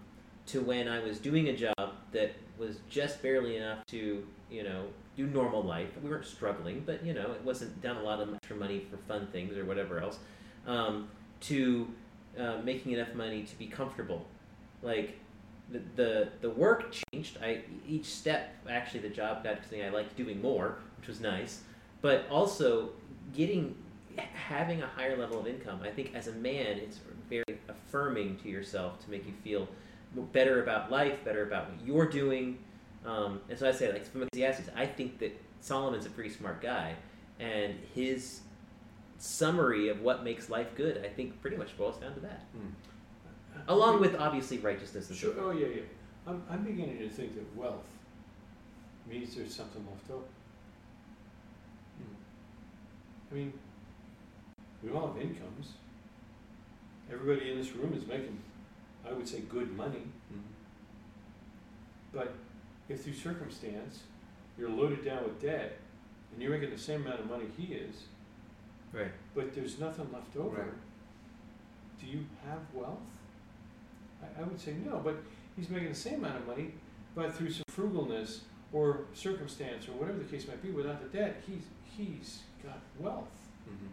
[0.48, 4.88] to when I was doing a job that was just barely enough to, you know,
[5.20, 5.90] do normal life.
[6.02, 8.98] We weren't struggling, but you know, it wasn't down a lot of extra money for
[8.98, 10.20] fun things or whatever else.
[10.66, 11.10] Um,
[11.42, 11.88] to
[12.38, 14.26] uh, making enough money to be comfortable,
[14.82, 15.18] like
[15.72, 17.38] the, the the work changed.
[17.42, 21.20] I each step actually the job got to something I liked doing more, which was
[21.20, 21.62] nice.
[22.02, 22.90] But also
[23.34, 23.76] getting
[24.18, 25.82] having a higher level of income.
[25.84, 29.68] I think as a man, it's very affirming to yourself to make you feel
[30.34, 32.58] better about life, better about what you're doing.
[33.06, 36.62] Um, and so I say, like from Ecclesiastes, I think that Solomon's a pretty smart
[36.62, 36.96] guy,
[37.40, 38.42] and his
[39.18, 42.44] summary of what makes life good, I think, pretty much boils down to that.
[42.56, 42.72] Mm.
[43.68, 45.82] Along with obviously righteousness and Sure, so oh, yeah, yeah.
[46.28, 47.86] I'm, I'm beginning to think that wealth
[49.10, 50.24] means there's something left over.
[53.32, 53.54] I mean,
[54.84, 55.74] we all have incomes.
[57.12, 58.40] Everybody in this room is making,
[59.08, 60.04] I would say, good money.
[60.34, 60.42] Mm.
[62.14, 62.34] But
[62.90, 64.00] if through circumstance,
[64.58, 65.78] you're loaded down with debt,
[66.34, 68.04] and you're making the same amount of money he is,
[68.92, 69.12] Right.
[69.36, 70.72] but there's nothing left over, Right.
[72.02, 73.00] do you have wealth?
[74.22, 75.18] I, I would say no, but
[75.56, 76.74] he's making the same amount of money,
[77.16, 78.40] but through some frugalness
[78.74, 81.64] or circumstance or whatever the case might be, without the debt, he's
[81.98, 83.28] he's got wealth.
[83.68, 83.90] Mhm.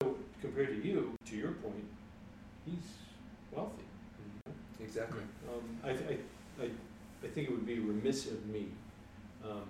[0.00, 1.84] So compared to you, to your point,
[2.66, 2.84] he's
[3.52, 3.84] wealthy.
[4.46, 4.52] Mhm.
[4.84, 5.22] Exactly.
[5.48, 6.18] Um, I, I,
[6.64, 6.70] I,
[7.24, 8.66] I think it would be remiss of me
[9.44, 9.62] um,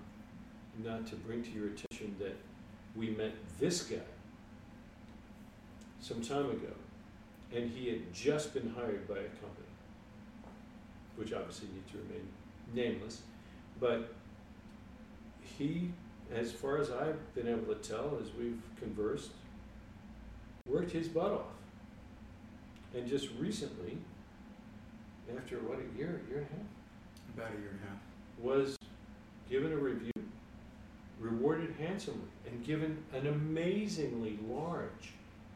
[0.83, 2.37] not to bring to your attention that
[2.97, 3.97] we met this guy
[6.01, 6.73] some time ago,
[7.55, 9.73] and he had just been hired by a company,
[11.17, 12.29] which obviously needs to remain
[12.75, 13.23] nameless,
[13.81, 14.15] but
[15.59, 15.91] he,
[16.35, 19.31] as far as I've been able to tell, as we've conversed,
[20.67, 21.53] worked his butt off.
[22.95, 23.97] And just recently,
[25.37, 26.67] after what, a year, a year and a half,
[27.37, 27.99] About a year and a half.
[28.38, 28.77] was
[29.49, 30.12] given a review,
[31.21, 35.12] rewarded handsomely, and given an amazingly large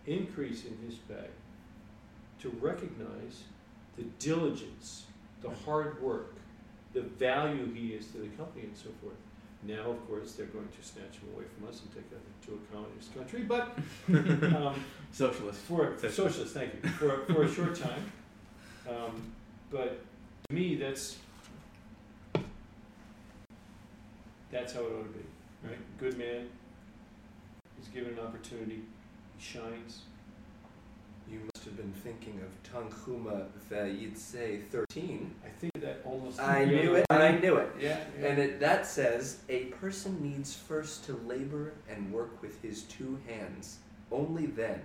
[0.07, 1.29] increase in his pay
[2.41, 3.43] to recognize
[3.97, 5.05] the diligence,
[5.43, 6.35] the hard work,
[6.93, 9.17] the value he is to the company and so forth.
[9.63, 12.53] Now, of course, they're going to snatch him away from us and take us to
[12.55, 13.77] a communist country, but
[14.57, 15.61] um, Socialist.
[15.61, 18.13] for socialist, thank you, for, for a short time.
[18.89, 19.33] Um,
[19.71, 19.99] but
[20.49, 21.17] to me, that's
[24.51, 25.25] that's how it ought to be,
[25.65, 25.99] right?
[25.99, 26.49] Good man.
[27.79, 28.83] He's given an opportunity.
[29.37, 30.03] He shines.
[31.31, 35.35] You must have been thinking of Tanhuma Vayitse 13.
[35.45, 36.41] I think that almost.
[36.41, 37.71] I knew it, and I knew it.
[37.81, 37.99] Yeah.
[38.21, 38.27] yeah.
[38.29, 43.19] And it, that says, a person needs first to labor and work with his two
[43.27, 43.79] hands.
[44.13, 44.81] Only then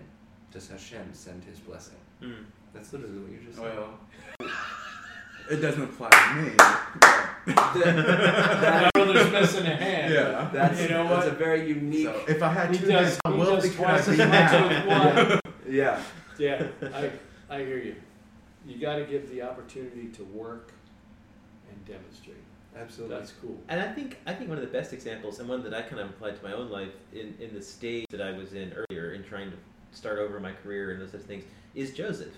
[0.51, 1.97] does Hashem send his blessing.
[2.21, 2.45] Mm.
[2.73, 3.77] That's literally what you just said.
[3.77, 3.99] Well,
[5.51, 6.51] it doesn't apply to me.
[6.57, 10.13] but- That- My brother's missing a hand.
[10.13, 10.49] yeah.
[10.53, 11.33] that's, You know that's what?
[11.33, 12.05] a very unique.
[12.05, 14.11] So if I had He two does- hands, how he wealthy could I twice be
[14.13, 14.67] as much now?
[14.67, 14.85] with
[15.35, 15.39] one.
[15.69, 16.03] yeah.
[16.37, 17.11] Yeah, I,
[17.49, 17.95] I hear you.
[18.65, 20.71] You got to give the opportunity to work
[21.69, 22.37] and demonstrate.
[22.75, 23.15] Absolutely.
[23.17, 23.59] That's cool.
[23.67, 25.99] And I think I think one of the best examples, and one that I kind
[25.99, 29.11] of applied to my own life in, in the stage that I was in earlier
[29.13, 29.57] in trying to
[29.91, 31.43] start over my career and those such things,
[31.75, 32.33] is Joseph.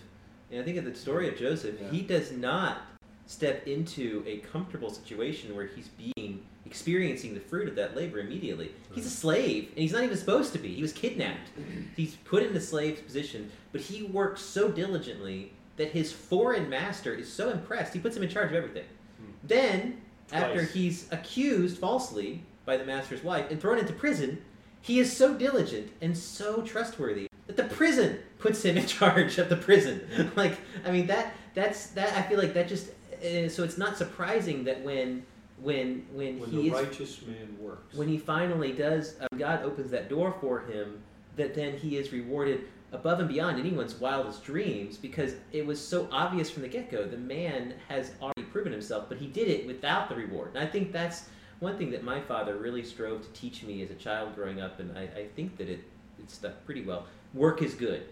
[0.51, 1.89] And I think of the story of Joseph, Yeah.
[1.91, 2.81] he does not
[3.25, 8.71] step into a comfortable situation where he's being experiencing the fruit of that labor immediately.
[8.93, 10.73] He's a slave, and he's not even supposed to be.
[10.73, 11.49] He was kidnapped.
[11.95, 17.13] He's put in the slave's position, but he works so diligently that his foreign master
[17.13, 18.85] is so impressed, he puts him in charge of everything.
[19.17, 19.31] Hmm.
[19.43, 24.41] Then, after he's accused falsely by the master's wife and thrown into prison,
[24.81, 29.49] he is so diligent and so trustworthy that the prison puts him in charge of
[29.49, 30.31] the prison.
[30.35, 32.13] like, I mean, that that's that.
[32.13, 32.89] I feel like that just.
[33.23, 35.25] Uh, so it's not surprising that when
[35.61, 37.95] when when, When he the is righteous man works.
[37.95, 41.01] when he finally does, uh, God opens that door for him,
[41.35, 46.07] that then he is rewarded above and beyond anyone's wildest dreams because it was so
[46.11, 47.05] obvious from the get go.
[47.07, 50.49] The man has already proven himself, but he did it without the reward.
[50.55, 53.89] And I think that's one thing that my father really strove to teach me as
[53.89, 55.79] a child growing up, and I, I think that it,
[56.19, 57.05] it stuck pretty well.
[57.33, 58.03] Work is good.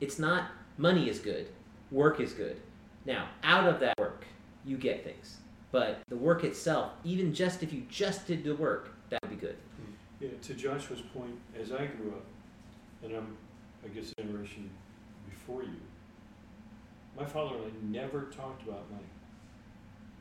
[0.00, 1.48] It's not money is good,
[1.90, 2.60] work is good.
[3.04, 4.24] Now, out of that work,
[4.64, 5.38] you get things.
[5.72, 9.36] But the work itself, even just if you just did the work, that would be
[9.36, 9.56] good.
[10.20, 12.24] Yeah, to Joshua's point, as I grew up,
[13.02, 13.36] and I'm,
[13.84, 14.70] I guess, a generation
[15.28, 15.80] before you,
[17.18, 19.04] my father and I never talked about money.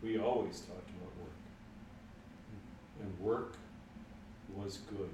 [0.02, 1.32] We always talked about work.
[3.02, 3.58] And work
[4.56, 5.14] was good.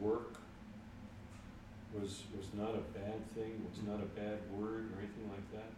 [0.00, 0.36] Work
[1.94, 5.70] was, was not a bad thing, was not a bad word or anything like that.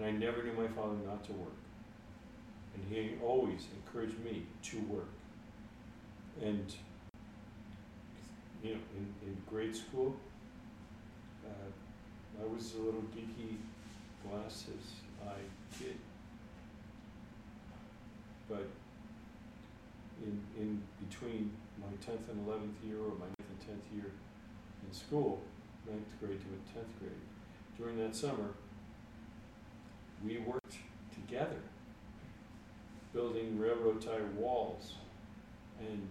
[0.00, 1.52] And I never knew my father not to work.
[2.74, 5.10] And he always encouraged me to work.
[6.40, 6.72] And,
[8.62, 10.16] you know, in, in grade school,
[11.44, 13.56] uh, I was a little geeky
[14.26, 15.44] glasses eye
[15.78, 15.96] kid.
[18.48, 18.66] But
[20.24, 24.12] in, in between my tenth and eleventh year, or my ninth and tenth year
[24.86, 25.42] in school,
[25.86, 27.12] ninth grade to tenth grade,
[27.76, 28.54] during that summer,
[30.24, 30.76] we worked
[31.14, 31.60] together,
[33.12, 34.94] building railroad tie walls,
[35.80, 36.08] and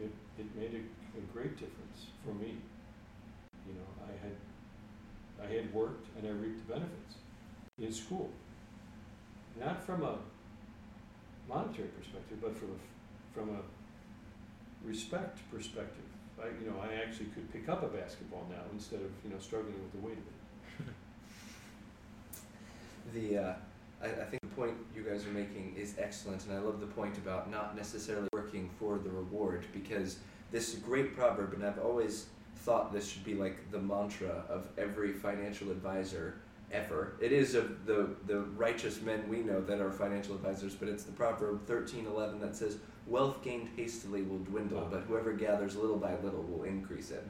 [0.00, 2.56] it, it made a, a great difference for me.
[3.66, 4.36] You know, I had
[5.42, 7.14] I had worked and I reaped the benefits
[7.78, 8.30] in school.
[9.58, 10.18] Not from a
[11.48, 16.04] monetary perspective, but from a, from a respect perspective.
[16.40, 19.38] I, you know, I actually could pick up a basketball now instead of, you know,
[19.38, 20.94] struggling with the weight of it.
[23.14, 23.54] The uh,
[24.02, 26.86] I, I think the point you guys are making is excellent, and I love the
[26.86, 30.18] point about not necessarily working for the reward because
[30.50, 34.44] this is a great proverb, and I've always thought this should be like the mantra
[34.48, 36.40] of every financial advisor
[36.72, 37.14] ever.
[37.20, 41.04] It is of the the righteous men we know that are financial advisors, but it's
[41.04, 45.98] the proverb thirteen eleven that says, "Wealth gained hastily will dwindle, but whoever gathers little
[45.98, 47.24] by little will increase it."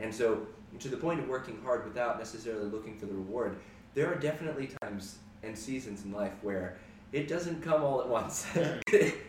[0.00, 0.46] And so,
[0.80, 3.58] to the point of working hard without necessarily looking for the reward,
[3.94, 6.76] there are definitely times and seasons in life where
[7.12, 8.46] it doesn't come all at once.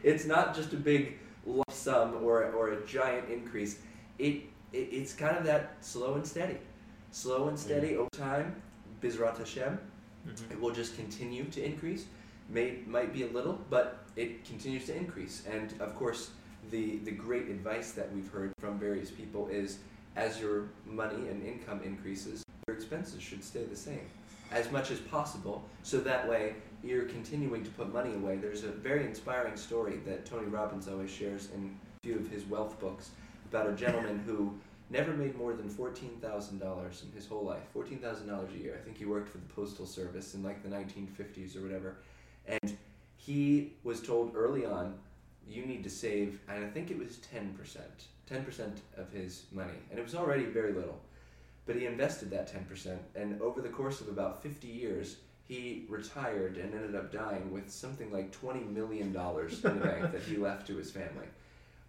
[0.04, 3.80] it's not just a big lump sum or or a giant increase.
[4.18, 4.44] It,
[4.74, 6.58] it it's kind of that slow and steady,
[7.12, 8.62] slow and steady over time.
[9.02, 9.80] Bizrat Hashem,
[10.28, 10.52] Mhm.
[10.52, 12.06] it will just continue to increase.
[12.50, 15.44] May might be a little, but it continues to increase.
[15.50, 16.32] And of course,
[16.72, 19.78] the the great advice that we've heard from various people is,
[20.18, 24.06] as your money and income increases, your expenses should stay the same,
[24.52, 25.64] as much as possible.
[25.84, 28.38] So that way, you're continuing to put money away.
[28.38, 32.46] There's a very inspiring story that Tony Robbins always shares in a few of his
[32.46, 33.12] wealth books
[33.50, 34.54] about a gentleman who
[34.90, 37.64] never made more than fourteen thousand dollars in his whole life.
[37.74, 38.78] Fourteen thousand dollars a year.
[38.80, 41.98] I think he worked for the postal service in like the nineteen fifties or whatever.
[42.48, 42.78] And
[43.18, 44.96] he was told early on,
[45.48, 49.44] you need to save, and I think it was ten percent, ten percent of his
[49.52, 51.00] money, and it was already very little.
[51.70, 55.86] But he invested that ten percent, and over the course of about fifty years, he
[55.88, 60.24] retired and ended up dying with something like twenty million dollars in the bank that
[60.24, 61.28] he left to his family.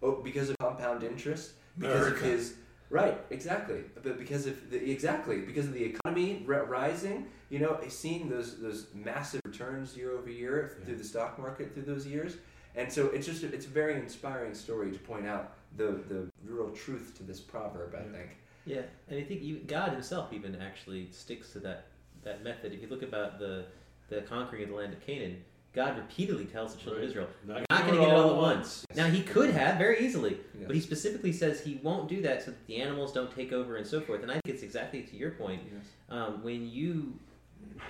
[0.03, 2.15] Oh, because of compound interest, because America.
[2.25, 2.53] of his
[2.91, 3.79] right, exactly.
[4.03, 8.61] But because of the exactly because of the economy ri- rising, you know, seeing those
[8.61, 10.85] those massive returns year over year Yeah.
[10.85, 12.37] through the stock market through those years,
[12.75, 16.69] and so it's just it's a very inspiring story to point out the the real
[16.69, 17.95] truth to this proverb.
[17.95, 18.11] I Yeah.
[18.19, 18.29] think.
[18.65, 21.87] Yeah, and I think even God Himself even actually sticks to that
[22.23, 22.73] that method.
[22.73, 23.65] If you look about the
[24.09, 25.43] the conquering of the land of Canaan,
[25.73, 28.31] God repeatedly tells the children of Israel, Not "You're not going to get it all
[28.31, 28.97] at once." Yes.
[28.97, 32.51] Now He could have very easily, but He specifically says He won't do that so
[32.51, 34.21] that the animals don't take over and so forth.
[34.21, 35.61] And I think it's exactly to your point.
[35.65, 35.85] Yes.
[36.09, 37.17] Um, when you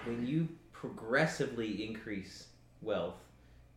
[0.05, 2.47] when you progressively increase
[2.81, 3.15] wealth,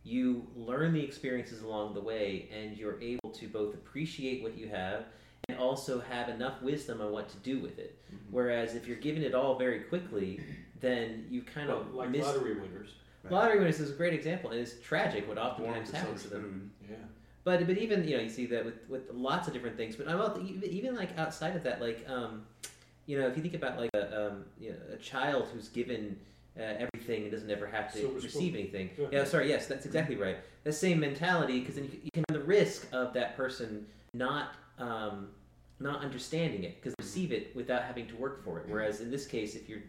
[0.03, 4.69] you learn the experiences along the way, and you're able to both appreciate what you
[4.69, 5.05] have
[5.49, 7.97] and also have enough wisdom on what to do with it.
[8.11, 8.17] Mhm.
[8.31, 10.39] Whereas if you're given it all very quickly,
[10.79, 12.25] then you kind Well, of like miss.
[12.25, 12.89] lottery winners.
[13.29, 16.41] Lottery winners is a great example, and it's tragic what Warm oftentimes happens to some
[16.41, 16.71] them.
[16.87, 16.89] food.
[16.91, 16.95] Yeah.
[17.43, 19.95] But but even you know you see that with, with lots of different things.
[19.95, 22.45] But I'm also, even, even like outside of that, like um,
[23.07, 26.19] you know, if you think about like a um, you know, a child who's given
[26.57, 28.55] uh, everything and doesn't ever have to Silver receive spoon.
[28.55, 28.89] anything.
[28.97, 29.07] Yeah.
[29.11, 29.49] Yeah, sorry.
[29.49, 30.37] Yes, that's exactly right.
[30.63, 34.55] The same mentality, because then you, you can have the risk of that person not
[34.79, 35.29] um,
[35.79, 38.65] not understanding it because receive it without having to work for it.
[38.67, 39.83] Whereas in this case, if you're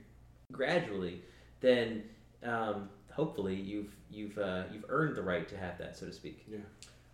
[0.53, 1.23] gradually,
[1.61, 2.05] then
[2.43, 6.45] um, hopefully you've you've uh, you've earned the right to have that, so to speak.
[6.51, 6.59] Yeah.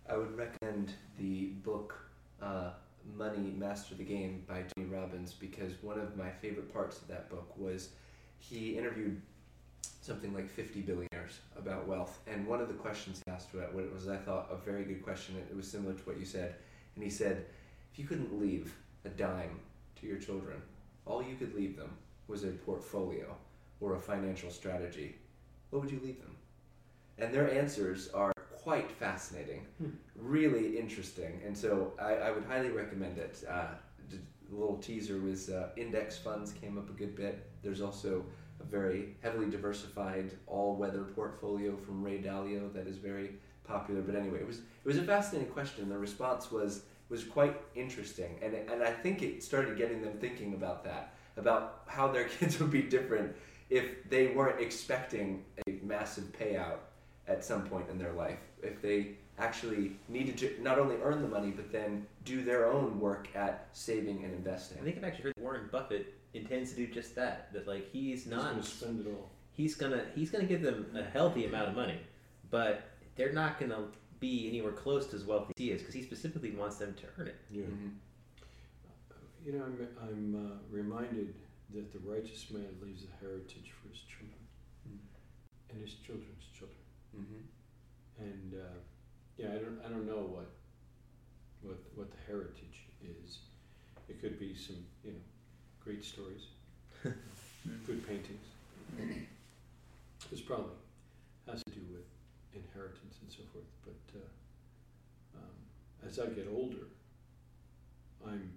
[0.09, 1.95] I would recommend the book
[2.41, 2.71] uh,
[3.15, 7.29] Money Master the Game by Tony Robbins because one of my favorite parts of that
[7.29, 7.89] book was
[8.39, 9.21] he interviewed
[10.01, 12.19] something like 50 billionaires about wealth.
[12.27, 15.01] And one of the questions he asked what what was, I thought, a very good
[15.03, 15.35] question.
[15.37, 16.55] It was similar to what you said.
[16.95, 17.45] And he said,
[17.93, 18.73] if you couldn't leave
[19.05, 19.59] a dime
[19.99, 20.59] to your children,
[21.05, 21.91] all you could leave them
[22.27, 23.35] was a portfolio
[23.79, 25.15] or a financial strategy,
[25.69, 26.35] what would you leave them?
[27.19, 29.89] And their answers are quite fascinating, Hmm.
[30.15, 31.41] really interesting.
[31.45, 33.43] And so I, I would highly recommend it.
[33.47, 33.75] Uh,
[34.11, 37.45] a little teaser was uh, index funds came up a good bit.
[37.61, 38.25] There's also
[38.59, 43.31] a very heavily diversified all-weather portfolio from Ray Dalio that is very
[43.63, 44.01] popular.
[44.01, 45.89] But anyway, it was it was a fascinating question.
[45.89, 50.55] The response was was quite interesting, and and I think it started getting them thinking
[50.55, 53.35] about that, about how their kids would be different
[53.69, 56.79] if they weren't expecting a massive payout
[57.27, 58.39] at some point in their life.
[58.61, 58.99] If they
[59.37, 63.67] actually needed to not only earn the money but then do their own work at
[63.73, 64.77] saving and investing.
[64.79, 67.51] I think I've actually heard Warren Buffett intends to do just that.
[67.53, 69.29] That like he's He's not gonna spend it all.
[69.51, 71.99] he's gonna he's gonna give them a healthy amount of money,
[72.49, 72.73] but
[73.15, 73.85] they're not gonna
[74.23, 77.03] be anywhere close to as wealthy as he is because he specifically wants them to
[77.19, 77.35] earn it.
[77.51, 77.63] Yeah.
[77.65, 77.91] Mhm.
[79.45, 81.33] You know, I'm, I'm uh, reminded
[81.73, 84.39] that the righteous man leaves a heritage for his children
[85.69, 86.79] and his children's children.
[87.17, 87.43] Mhm.
[88.19, 88.77] And uh,
[89.37, 90.49] yeah, I don't, I don't know what,
[91.61, 93.39] what, what the heritage is.
[94.07, 95.23] It could be some, you know,
[95.83, 96.47] great stories,
[97.03, 98.45] good paintings.
[100.31, 100.77] This probably
[101.47, 102.07] has to do with
[102.55, 103.65] inheritance and so forth.
[103.85, 106.87] But uh, um, as I get older,
[108.25, 108.51] I'm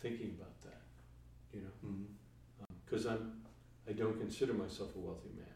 [0.00, 0.82] thinking about that,
[1.52, 3.42] you know, because I'm,
[3.88, 5.46] I don't consider myself a wealthy man.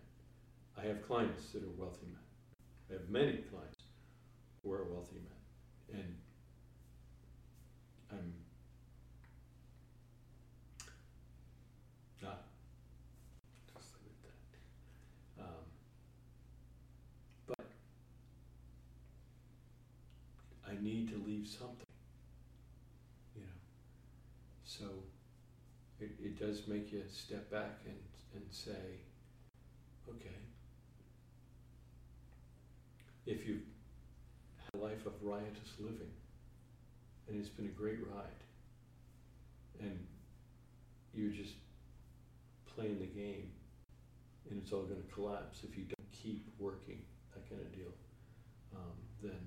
[0.78, 2.16] I have clients that are wealthy men.
[2.90, 3.84] I have many clients
[4.62, 6.16] who are wealthy men, and
[8.10, 8.32] I'm
[12.22, 12.44] not.
[13.74, 14.32] Just leave it
[15.38, 15.44] at that.
[15.44, 15.64] Um,
[17.46, 17.66] but
[20.68, 21.86] I need to leave something,
[23.34, 23.58] you know.
[24.64, 24.84] So
[26.00, 27.98] it, it does make you step back and,
[28.34, 29.00] and say,
[30.08, 30.40] okay,
[33.26, 33.62] if you've
[34.56, 36.12] had a life of riotous living
[37.28, 38.42] and it's been a great ride
[39.80, 40.06] and
[41.14, 41.54] you're just
[42.74, 43.50] playing the game
[44.48, 47.00] and it's all going to collapse if you don't keep working,
[47.34, 47.92] that kind of deal,
[48.74, 49.40] um, then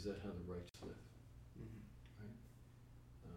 [0.00, 0.96] is that how the righteous live?
[1.60, 2.24] Mhm.
[3.26, 3.32] Um,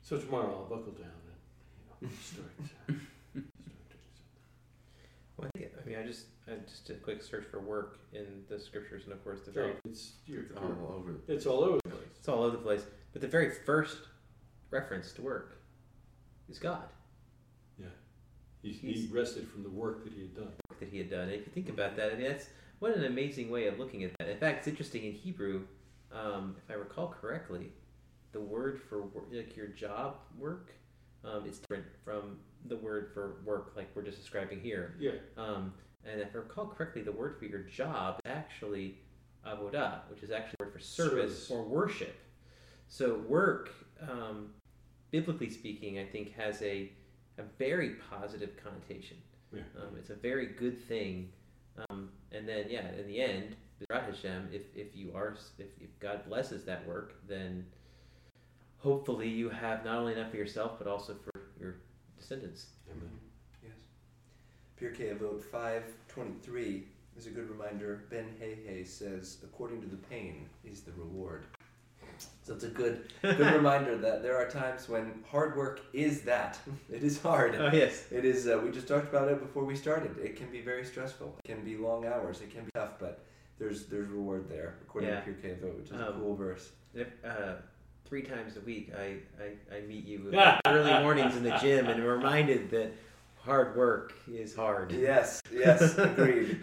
[0.00, 1.10] so tomorrow I'll buckle down
[2.00, 3.50] and you know, start, uh, start doing something.
[5.36, 7.98] Well, I, think, I mean, I just I just did a quick search for work
[8.14, 11.14] in the scriptures, and of course, the very it's It's all over.
[11.28, 12.08] it's all over the place.
[12.18, 12.82] it's all over the place.
[13.12, 13.98] But the very first
[14.70, 15.58] reference to work
[16.48, 16.88] is God
[17.78, 17.86] Yeah,
[18.62, 20.52] he, he rested from the work that he had done.
[20.80, 21.28] that he had done.
[21.28, 22.48] And if you think about that, I mean, that's
[22.78, 24.28] what an amazing way of looking at that.
[24.28, 25.62] In fact, it's interesting in Hebrew,
[26.12, 27.72] um, if I recall correctly,
[28.32, 30.72] the word for wor- like your job work,
[31.24, 34.94] um, it's different from the word for work like we're just describing here.
[34.98, 35.72] Yeah, Um,
[36.04, 38.98] and if I recall correctly, the word for your job is actually
[39.46, 41.50] avodah, which is actually the word for service, Service.
[41.50, 42.16] or worship.
[42.88, 43.70] So work,
[44.08, 44.50] um,
[45.10, 46.92] biblically speaking, I think has a,
[47.38, 49.16] a very positive connotation.
[49.52, 49.62] yeah.
[49.80, 51.30] Um, it's a very good thing.
[51.90, 53.56] Um, and then, yeah, in the end,
[53.90, 57.64] Hashem, if, if you are, if, if God blesses that work, then
[58.78, 61.76] hopefully you have not only enough for yourself, but also for your
[62.18, 62.66] descendants.
[62.90, 63.10] Amen.
[63.62, 63.72] Yes.
[64.80, 66.82] Pirkei Avot 5.23
[67.16, 68.04] is a good reminder.
[68.10, 71.44] Ben Hei Hei says, according to the pain is the reward.
[72.42, 76.58] So it's a good good reminder that there are times when hard work is that.
[76.92, 77.54] It is hard.
[77.56, 78.04] Oh, yes.
[78.12, 78.46] It is.
[78.46, 80.16] Uh, we just talked about it before we started.
[80.18, 81.36] It can be very stressful.
[81.44, 82.40] It can be long hours.
[82.40, 83.24] It can be tough, but
[83.58, 85.20] there's there's reward there, according Yeah.
[85.20, 86.70] to Pirkei Avot, which is a Um, cool verse.
[86.94, 87.54] If, uh,
[88.08, 90.30] three times a week, I, I, I meet you
[90.66, 92.92] early mornings in the gym and reminded that
[93.38, 94.92] hard work is hard.
[94.92, 96.60] Yes, yes, agreed.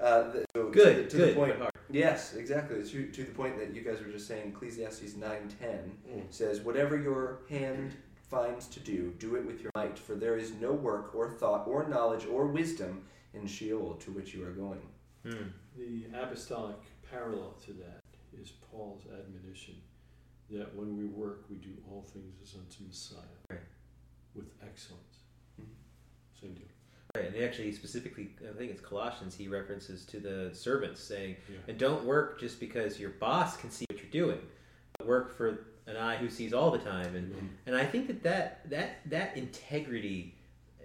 [0.00, 1.56] Uh, so Good, to, the, to good, the point.
[1.88, 2.10] But hard.
[2.12, 2.82] Yes, exactly.
[2.82, 6.22] To, to the point that you guys were just saying, Ecclesiastes nine ten Mm.
[6.32, 7.92] says, "Whatever your hand
[8.30, 11.66] finds to do, do it with your might, for there is no work or thought
[11.68, 14.82] or knowledge or wisdom in Sheol to which you are going."
[15.22, 15.48] Hmm.
[15.76, 16.76] The apostolic
[17.10, 18.00] parallel to that
[18.40, 19.76] is Paul's admonition
[20.50, 23.20] that when we work, we do all things as unto Messiah
[23.50, 23.60] Right.
[24.34, 25.20] with excellence.
[25.60, 25.66] Mhm.
[26.40, 26.68] Same deal.
[27.16, 31.56] Right, and actually, specifically, I think it's Colossians, he references to the servants saying, Yeah.
[31.68, 34.40] and don't work just because your boss can see what you're doing.
[35.04, 37.14] Work for an eye who sees all the time.
[37.14, 37.50] And, Amen.
[37.66, 40.34] and I think that that, that, that integrity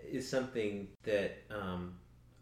[0.09, 1.95] is something that, um,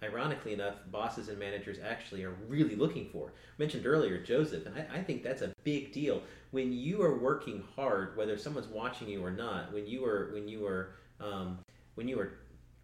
[0.04, 3.34] ironically enough, bosses and managers actually are really looking for.
[3.58, 6.22] mentioned earlier, Joseph, and I, I think that's a big deal.
[6.52, 10.48] When you are working hard, whether someone's watching you or not, when you are when
[10.48, 11.60] you are um,
[11.96, 12.40] when you are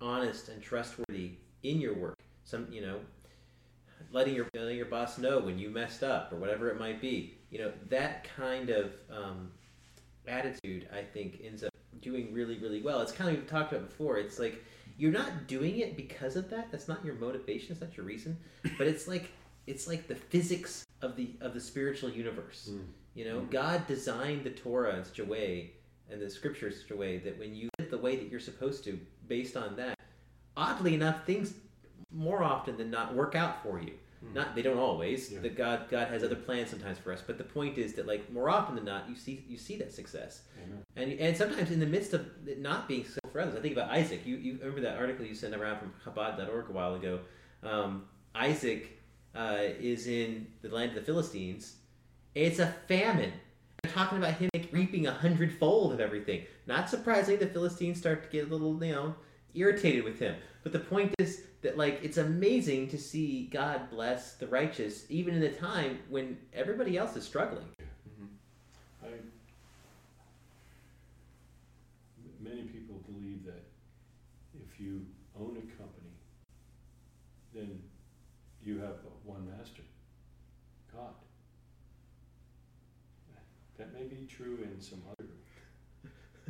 [0.05, 1.31] honest and trustworthy
[1.63, 2.99] in your work, some you know,
[4.11, 7.37] letting your letting your boss know when you messed up or whatever it might be,
[7.49, 9.51] you know, that kind of um,
[10.27, 13.01] attitude, I think, ends up doing really really well.
[13.01, 14.17] It's kind of we've talked about before.
[14.17, 14.63] It's like
[14.97, 16.71] you're not doing it because of that.
[16.71, 17.69] That's not your motivation.
[17.69, 18.37] That's not your reason.
[18.77, 19.31] But it's like
[19.67, 22.69] it's like the physics of the of the spiritual universe.
[22.71, 22.85] Mm.
[23.15, 23.49] You know, Mhm.
[23.51, 25.71] God designed the Torah in such a way
[26.09, 28.39] and the scripture in such a way that when you live the way that you're
[28.41, 29.94] supposed to, based on that,
[30.57, 31.53] oddly enough, things
[32.11, 33.93] more often than not work out for you.
[34.33, 35.31] Not they don't always.
[35.31, 35.39] Yeah.
[35.39, 37.21] That God God has other plans sometimes for us.
[37.25, 39.93] But the point is that like more often than not, you see you see that
[39.93, 40.41] success.
[40.63, 40.83] Amen.
[40.95, 43.75] And, and sometimes in the midst of it not being so for others, I think
[43.75, 44.25] about Isaac.
[44.25, 47.19] You, you remember that article you sent around from Chabad.org a while ago.
[47.63, 48.99] Um, Isaac
[49.35, 51.75] uh, is in the land of the Philistines.
[52.33, 53.33] It's a famine.
[53.83, 56.43] They're talking about him like, reaping a hundredfold of everything.
[56.65, 59.15] Not surprisingly, the Philistines start to get a little, you know,
[59.55, 60.35] irritated with him.
[60.63, 65.35] But the point is that like it's amazing to see God bless the righteous, even
[65.35, 67.65] in a time when everybody else is struggling.
[67.79, 68.27] Mhm.
[69.03, 69.07] I,
[72.39, 73.63] many people believe that
[74.53, 75.05] if you
[75.39, 76.13] own a company,
[77.53, 77.81] then
[78.63, 79.83] you have one master,
[80.93, 81.13] God.
[83.77, 85.25] That may be true in some other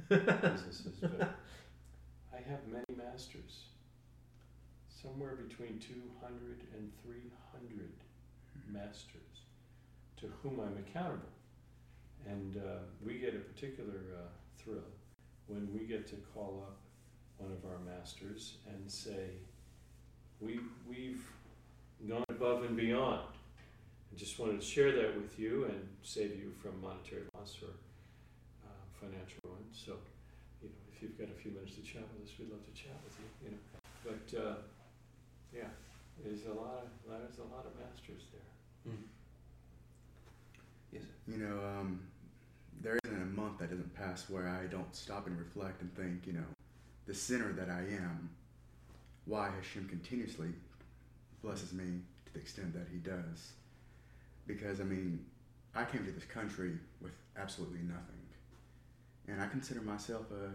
[0.42, 1.36] businesses, but
[2.46, 3.66] I have many masters.
[4.90, 7.90] Somewhere between 200 and 300
[8.68, 9.22] masters
[10.18, 11.30] to whom I'm accountable.
[12.28, 14.28] And uh, we get a particular uh,
[14.58, 14.92] thrill
[15.48, 16.78] when we get to call up
[17.38, 19.30] one of our masters and say,
[20.40, 21.24] we, We've
[22.08, 23.22] gone above and beyond.
[24.12, 27.70] I just wanted to share that with you and save you from monetary loss or
[28.66, 28.70] uh,
[29.00, 29.64] financial ruin.
[29.72, 30.15] So, you know, if
[31.06, 33.30] you've got a few minutes to chat with us, we'd love to chat with you.
[33.46, 33.62] You know,
[34.02, 34.58] but uh,
[35.54, 35.70] yeah,
[36.24, 38.94] there's a lot of there's a lot of masters there.
[38.94, 39.06] Mm.
[40.92, 41.04] Yes.
[41.28, 42.02] You know, um,
[42.82, 46.26] there isn't a month that doesn't pass where I don't stop and reflect and think,
[46.26, 46.50] you know,
[47.06, 48.30] the sinner that I am,
[49.26, 50.50] why Hashem continuously
[51.44, 53.54] blesses me to the extent that He does.
[54.48, 55.26] Because, I mean,
[55.76, 58.16] I came to this country with absolutely nothing.
[59.28, 60.52] And I consider myself a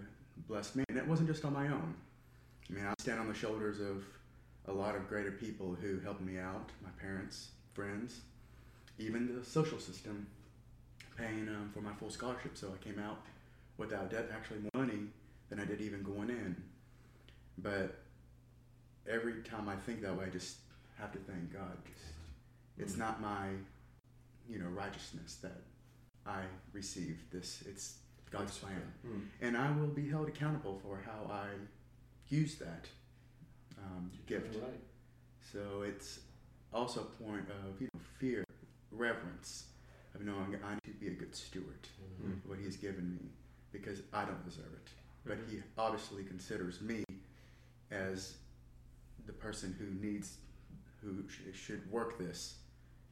[0.48, 0.84] blessed me.
[0.88, 1.94] And it wasn't just on my own.
[2.68, 4.04] I mean, I stand on the shoulders of
[4.66, 8.20] a lot of greater people who helped me out my parents, friends,
[8.98, 10.26] even the social system
[11.16, 12.56] paying um, for my full scholarship.
[12.56, 13.18] So I came out
[13.78, 15.00] without debt, actually more money
[15.48, 16.56] than I did even going in.
[17.58, 17.98] But
[19.08, 20.58] every time I think that way, I just
[20.98, 21.76] have to thank God.
[21.84, 22.14] Just,
[22.78, 23.48] it's not my,
[24.48, 25.60] you know, righteousness that
[26.26, 27.64] I received this.
[27.66, 27.98] It's
[28.30, 29.26] God's plan, Mm.
[29.40, 31.48] and I will be held accountable for how I
[32.28, 32.86] use that
[33.78, 34.54] um, gift.
[34.56, 34.80] Right.
[35.52, 36.20] So it's
[36.72, 38.44] also a point of you know fear,
[38.92, 39.64] reverence,
[40.14, 41.88] of knowing I need to be a good steward
[42.22, 42.32] Mhm.
[42.32, 43.30] of what He's given me
[43.72, 44.88] because I don't deserve it.
[45.24, 45.48] But Mhm.
[45.50, 47.04] He obviously considers me
[47.90, 48.38] as
[49.26, 50.38] the person who needs,
[51.00, 52.58] who sh- should work this,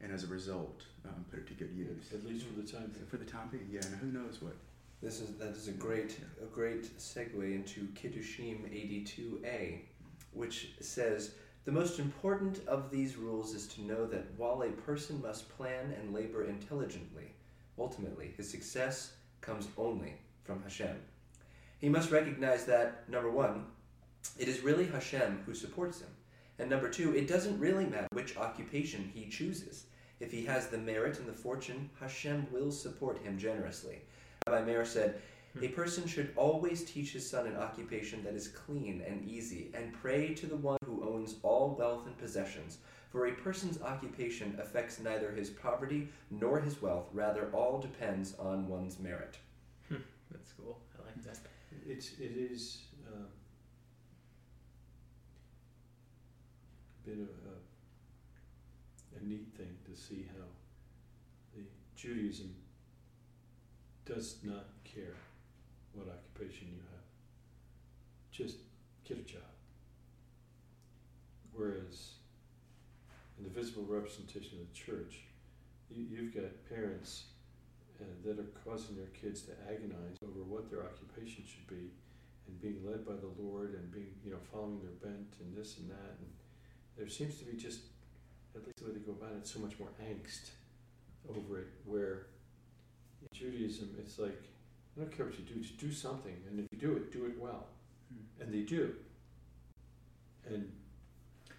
[0.00, 2.12] and as a result, um, put it to good use.
[2.12, 3.06] At least for the time being.
[3.06, 3.84] For the time being, yeah.
[3.84, 4.56] And who knows what?
[5.00, 9.82] This is that is a great a great segue into Kiddushin 82a,
[10.32, 11.34] which says
[11.64, 15.94] the most important of these rules is to know that while a person must plan
[16.00, 17.34] and labor intelligently,
[17.78, 20.96] ultimately his success comes only from Hashem.
[21.78, 23.66] He must recognize that number one,
[24.36, 26.08] it is really Hashem who supports him,
[26.58, 29.86] and number two, it doesn't really matter which occupation he chooses.
[30.18, 34.02] If he has the merit and the fortune, Hashem will support him generously.
[34.50, 35.20] Rabbi Meir said,
[35.60, 39.92] A person should always teach his son an occupation that is clean and easy, and
[39.92, 42.78] pray to the one who owns all wealth and possessions.
[43.10, 48.68] For a person's occupation affects neither his poverty nor his wealth, rather, all depends on
[48.68, 49.36] one's merit.
[49.90, 50.78] That's cool.
[50.98, 51.38] I like that.
[51.86, 53.26] It's it is um,
[57.04, 60.44] been a, a a neat thing to see how
[61.54, 61.62] the
[61.96, 62.54] Judaism
[64.08, 65.16] does not care
[65.92, 67.04] what occupation you have.
[68.32, 68.56] Just
[69.06, 69.42] get a job.
[71.52, 72.12] Whereas
[73.36, 75.20] in the visible representation of the church,
[75.90, 77.24] you, you've got parents
[78.00, 81.90] uh, that are causing their kids to agonize over what their occupation should be
[82.46, 85.78] and being led by the Lord and being, you know, following their bent and this
[85.78, 86.16] and that.
[86.20, 86.30] And
[86.96, 87.80] there seems to be just,
[88.54, 90.50] at least the way they go about it, so much more angst
[91.28, 91.68] over it.
[91.84, 92.26] Where
[93.32, 94.40] Judaism, it's like,
[94.96, 96.34] I don't care what you do, just do something.
[96.48, 97.66] And if you do it, do it well.
[98.40, 98.94] And they do.
[100.48, 100.70] And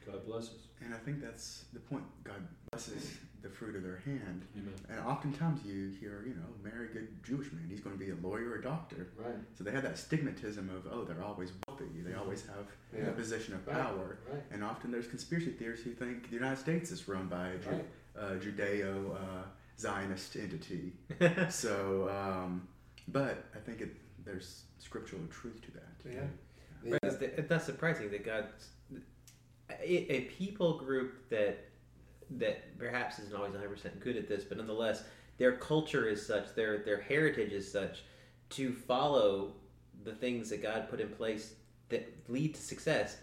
[0.05, 0.67] God blesses.
[0.83, 2.03] And I think that's the point.
[2.23, 4.43] God blesses the fruit of their hand.
[4.57, 4.73] Amen.
[4.89, 7.65] And oftentimes you hear, you know, marry a good Jewish man.
[7.69, 9.07] He's going to be a lawyer or a doctor.
[9.17, 9.35] Right.
[9.57, 11.85] So they have that stigmatism of, oh, they're always wealthy.
[12.03, 13.09] They always have Yeah.
[13.09, 13.77] a position of Right.
[13.77, 14.17] power.
[14.31, 14.43] Right.
[14.51, 17.85] And often there's conspiracy theorists who think the United States is run by a Ju-
[18.17, 19.43] uh, Judeo uh,
[19.79, 20.93] Zionist entity.
[21.49, 22.67] so, um,
[23.07, 26.13] but I think it, there's scriptural truth to that.
[26.13, 26.91] Yeah.
[26.91, 28.69] Right, it's, it's not surprising that God's
[29.69, 31.65] a, a people group that
[32.31, 35.03] that perhaps isn't always 100 percent good at this, but nonetheless,
[35.37, 38.03] their culture is such, their their heritage is such,
[38.51, 39.53] to follow
[40.03, 41.53] the things that God put in place
[41.89, 43.17] that lead to success.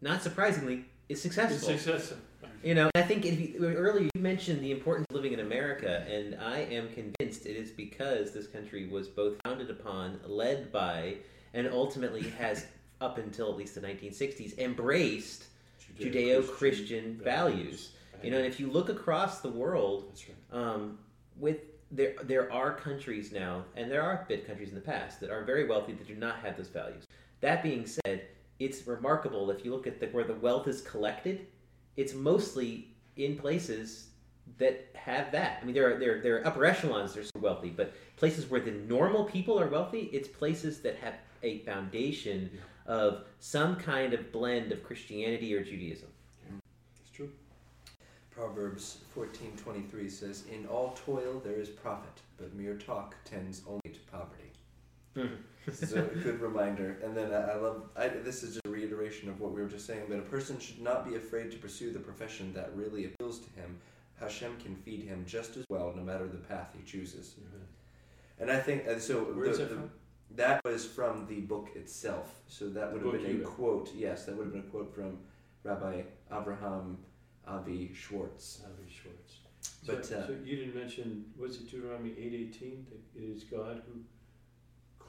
[0.00, 2.18] Not surprisingly, is It's successful.
[2.62, 6.04] You know, I think if you, earlier you mentioned the importance of living in America,
[6.10, 11.16] and I am convinced it is because this country was both founded upon, led by,
[11.54, 12.66] and ultimately has,
[13.00, 15.44] up until at least the 1960s, embraced
[15.98, 17.92] Judeo-Christian values.
[18.22, 20.12] You know, and if you look across the world,
[20.52, 20.60] right.
[20.60, 20.98] um,
[21.38, 21.58] with
[21.92, 25.44] there there are countries now, and there are bit countries in the past that are
[25.44, 27.04] very wealthy that do not have those values.
[27.40, 28.22] That being said,
[28.58, 31.46] it's remarkable if you look at the, where the wealth is collected,
[31.96, 34.08] it's mostly in places
[34.58, 35.58] that have that.
[35.60, 38.50] I mean, there are there there are upper echelons that are so wealthy, but places
[38.50, 42.50] where the normal people are wealthy, it's places that have a foundation
[42.86, 46.08] of some kind of blend of Christianity or Judaism.
[47.00, 47.30] It's true.
[48.30, 54.00] Proverbs 14:23 says, "In all toil there is profit, but mere talk tends only to
[54.10, 54.45] poverty."
[55.16, 55.72] Mm-hmm.
[55.86, 56.98] so a good reminder.
[57.02, 57.82] And then I, I love.
[57.96, 60.02] I, this is just a reiteration of what we were just saying.
[60.08, 63.50] But a person should not be afraid to pursue the profession that really appeals to
[63.60, 63.76] him.
[64.20, 67.34] Hashem can feed him just as well, no matter the path he chooses.
[67.40, 68.42] Mm-hmm.
[68.42, 69.20] And I think and so.
[69.20, 69.90] Where's the- that the- from?
[70.34, 72.40] That was from the book itself.
[72.48, 73.92] So that would have been a quote.
[73.94, 75.18] Yes, that would have been a quote from
[75.62, 76.02] Rabbi
[76.32, 76.98] Abraham
[77.46, 78.60] Avi Schwartz.
[78.64, 79.36] Avi Schwartz.
[79.86, 83.44] But, so, uh, so you didn't mention was it Deuteronomy eight eighteen that it is
[83.44, 84.00] God who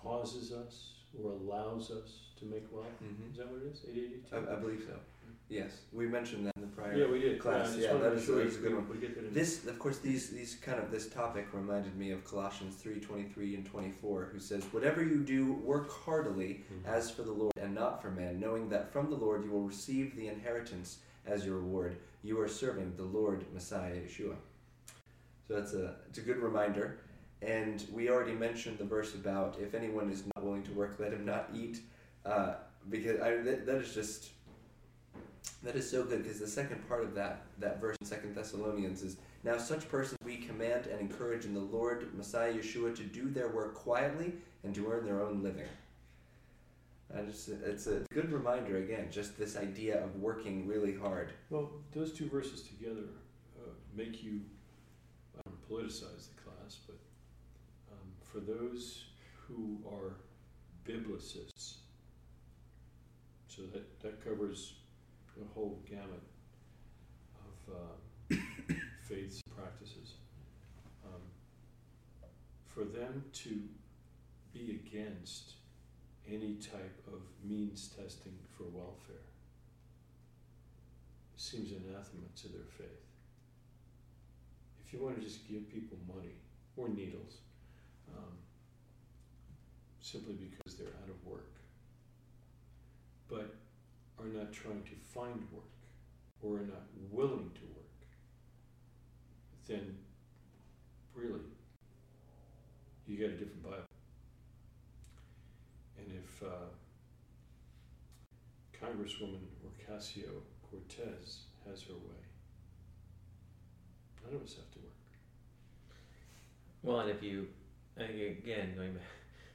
[0.01, 2.87] causes us or allows us to make wealth?
[2.99, 3.81] hmm Is that what it is?
[3.89, 4.35] Eight eighty two.
[4.35, 4.95] I, I believe so.
[5.49, 6.93] Yes, we mentioned that in the prior.
[6.93, 7.39] yeah, we did.
[7.39, 7.73] class.
[7.77, 8.89] Yeah, wanted that is- sure that is a good one.
[8.89, 9.33] We get that.
[9.33, 13.23] This, of course, these these kind of this topic reminded me of Colossians three twenty
[13.29, 16.85] three and twenty four, who says, "Whatever you do, work heartily Mhm.
[16.89, 19.63] as for the Lord and not for man, knowing that from the Lord you will
[19.63, 21.95] receive the inheritance as your reward.
[22.23, 24.35] You are serving the Lord Messiah Yeshua."
[25.47, 26.99] So that's a it's a good reminder.
[27.41, 31.13] And we already mentioned the verse about if anyone is not willing to work, let
[31.13, 31.81] him not eat,
[32.25, 32.55] uh,
[32.89, 34.31] because I, that, that is just
[35.63, 39.03] that is so good because the second part of that that verse in Second Thessalonians
[39.03, 43.29] is now such persons we command and encourage in the Lord Messiah Yeshua to do
[43.29, 44.33] their work quietly
[44.63, 45.67] and to earn their own living.
[47.15, 51.31] I just it's a good reminder again, just this idea of working really hard.
[51.49, 53.05] Well, those two verses together
[53.57, 54.41] uh, make you
[55.45, 56.97] don't politicize the class, but
[57.91, 59.05] um, for those
[59.47, 60.15] who are
[60.87, 61.75] biblicists,
[63.47, 64.73] so that, that covers
[65.37, 66.23] the whole gamut
[67.69, 68.35] of uh,
[69.07, 70.15] faiths and practices.
[71.05, 71.21] Um,
[72.65, 73.61] for them to
[74.53, 75.53] be against
[76.29, 79.27] any type of means testing for welfare
[81.37, 83.05] seems anathema to their faith.
[84.85, 86.33] If you want to just give people money
[86.75, 87.37] or needles,
[88.15, 88.33] um,
[89.99, 91.51] simply because they're out of work,
[93.27, 93.55] but
[94.19, 95.63] are not trying to find work
[96.41, 98.07] or are not willing to work,
[99.67, 99.97] then
[101.15, 101.41] really
[103.07, 103.83] you got a different Bible.
[105.97, 106.67] And if uh,
[108.81, 112.21] Congresswoman Ocasio Cortez has her way,
[114.25, 114.93] none of us have to work.
[116.83, 117.47] Well, and if you,
[117.99, 119.03] again, going back,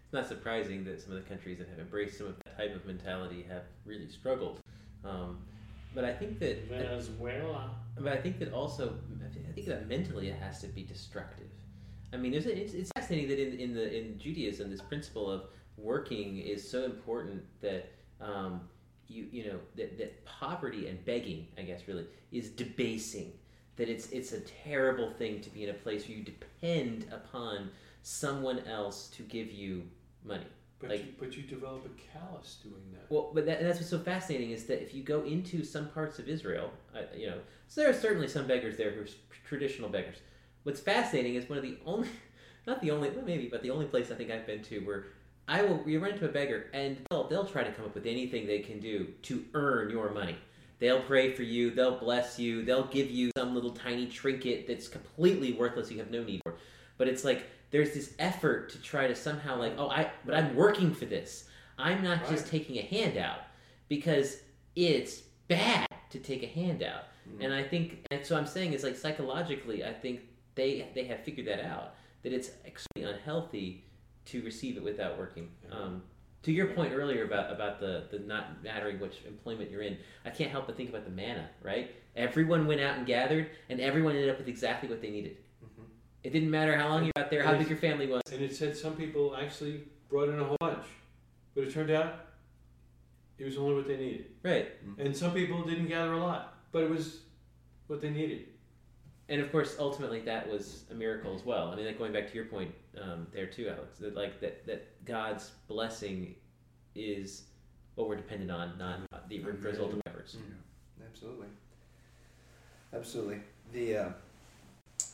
[0.05, 2.75] it's not surprising that some of the countries that have embraced some of that type
[2.75, 4.61] of mentality have really struggled.
[5.05, 5.39] Um,
[5.95, 7.71] but I think that, Venezuela.
[7.99, 11.49] but I think that also, I think that mentally it has to be destructive.
[12.13, 15.31] I mean, there's a, it's, it's fascinating that in, in the in Judaism, this principle
[15.31, 15.45] of
[15.77, 17.91] working is so important that
[18.21, 18.61] um,
[19.09, 23.33] you you know that, that poverty and begging, I guess, really is debasing.
[23.77, 27.71] That it's it's a terrible thing to be in a place where you depend upon
[28.03, 29.85] someone else to give you
[30.25, 30.47] money.
[30.79, 33.07] But, Like- you, but you develop a callus doing that.
[33.09, 36.19] Well, but that, that's what's so fascinating is that if you go into some parts
[36.19, 37.39] of Israel, uh, you know,
[37.69, 39.07] so there are certainly some beggars there who are
[39.47, 40.17] traditional beggars.
[40.65, 42.09] What's fascinating is one of the only,
[42.67, 45.07] not the only, well, maybe, but the only place I think I've been to where
[45.47, 48.07] I will, you run into a beggar and they'll, they'll try to come up with
[48.07, 50.37] anything they can do to earn your money.
[50.81, 54.89] They'll pray for you, they'll bless you, they'll give you some little tiny trinket that's
[54.89, 56.57] completely worthless you have no need for.
[56.99, 60.55] But it's like there's this effort to try to somehow like, oh, I, but I'm
[60.55, 61.49] working for this.
[61.79, 63.41] I'm not just taking a handout
[63.89, 64.37] because
[64.77, 67.05] it's bad to take a handout.
[67.29, 67.47] Mm.
[67.47, 70.21] And I think, and so I'm saying is like psychologically, I think
[70.55, 73.85] they they have figured that out that it's extremely unhealthy
[74.27, 75.49] to receive it without working.
[75.69, 75.77] Yeah.
[75.77, 76.03] Um,
[76.43, 80.31] to your point earlier about about the the not mattering which employment you're in, I
[80.31, 81.49] can't help but think about the manna.
[81.63, 81.93] Right?
[82.17, 85.39] Everyone went out and gathered, and everyone ended up with exactly what they needed.
[86.25, 88.23] It didn't matter how long you got there, how big your family was.
[88.33, 90.85] And it said some people actually brought in a whole bunch,
[91.55, 92.27] but it turned out
[93.39, 94.27] it was only what they needed.
[94.43, 94.69] Right.
[94.99, 97.21] And some people didn't gather a lot, but it was
[97.89, 98.47] what they needed.
[99.29, 101.71] And of course, ultimately, that was a miracle as well.
[101.71, 104.67] I mean, like going back to your point um, there too, Alex, that like that
[104.67, 106.35] that God's blessing
[106.95, 107.45] is
[107.95, 110.37] what we're dependent on, not the result of efforts.
[110.37, 111.07] Mm.
[111.07, 111.47] Absolutely.
[112.95, 113.41] Absolutely.
[113.73, 114.09] The uh,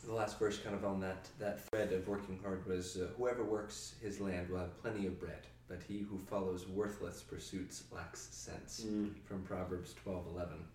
[0.09, 3.43] the last verse, kind of on that that thread of working hard, was uh, whoever
[3.43, 8.27] works his land will have plenty of bread, but he who follows worthless pursuits lacks
[8.31, 8.83] sense.
[9.23, 10.65] From Proverbs twelve eleven.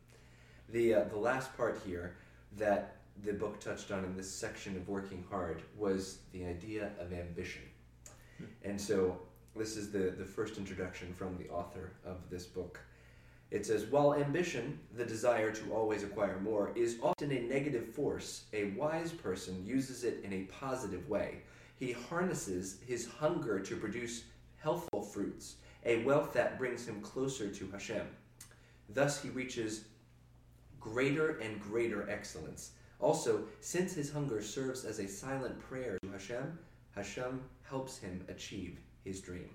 [0.69, 2.17] The uh, the last part here
[2.57, 7.13] that the book touched on in this section of working hard was the idea of
[7.13, 7.63] ambition,
[8.63, 9.19] and so
[9.57, 12.79] this is the the first introduction from the author of this book.
[13.55, 18.47] It says, while ambition, the desire to always acquire more, is often a negative force,
[18.53, 21.43] a wise person uses it in a positive way.
[21.79, 24.25] He harnesses his hunger to produce
[24.57, 25.55] healthful fruits,
[25.87, 28.09] a wealth that brings him closer to Hashem.
[28.89, 29.85] Thus, he reaches
[30.81, 32.73] greater and greater excellence.
[32.99, 36.59] Also, since his hunger serves as a silent prayer to Hashem,
[36.97, 39.51] Hashem helps him achieve his dream.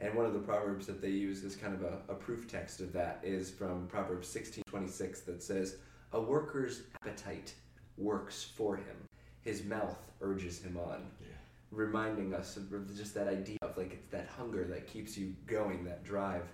[0.00, 2.80] And one of the proverbs that they use as kind of a, a proof text
[2.80, 5.76] of that is from Proverbs sixteen twenty six that says,
[6.12, 7.54] A worker's appetite
[7.96, 8.96] works for him,
[9.40, 11.06] his mouth urges him on.
[11.20, 11.26] Yeah.
[11.70, 15.84] Reminding us of just that idea of like it's that hunger that keeps you going,
[15.84, 16.44] that drive.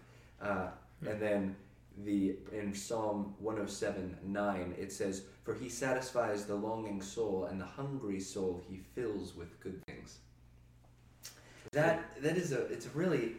[0.40, 0.68] Uh,
[1.06, 1.56] and then
[2.04, 7.66] the in Psalm 107 9, it says, For he satisfies the longing soul, and the
[7.66, 10.18] hungry soul he fills with good things.
[11.74, 13.32] That that is a it's really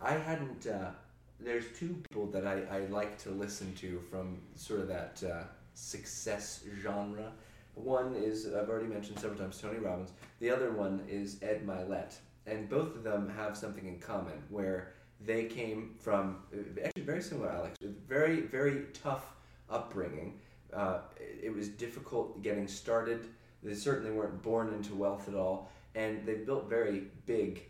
[0.00, 0.90] I hadn't uh,
[1.38, 5.44] there's two people that I, I like to listen to from sort of that uh,
[5.74, 7.32] success genre.
[7.74, 10.12] One is I've already mentioned several times Tony Robbins.
[10.40, 12.14] The other one is Ed Mylett,
[12.46, 16.38] and both of them have something in common where they came from
[16.82, 17.76] actually very similar, Alex,
[18.08, 19.34] very very tough
[19.68, 20.40] upbringing.
[20.72, 23.26] Uh, it was difficult getting started.
[23.62, 27.66] They certainly weren't born into wealth at all, and they built very big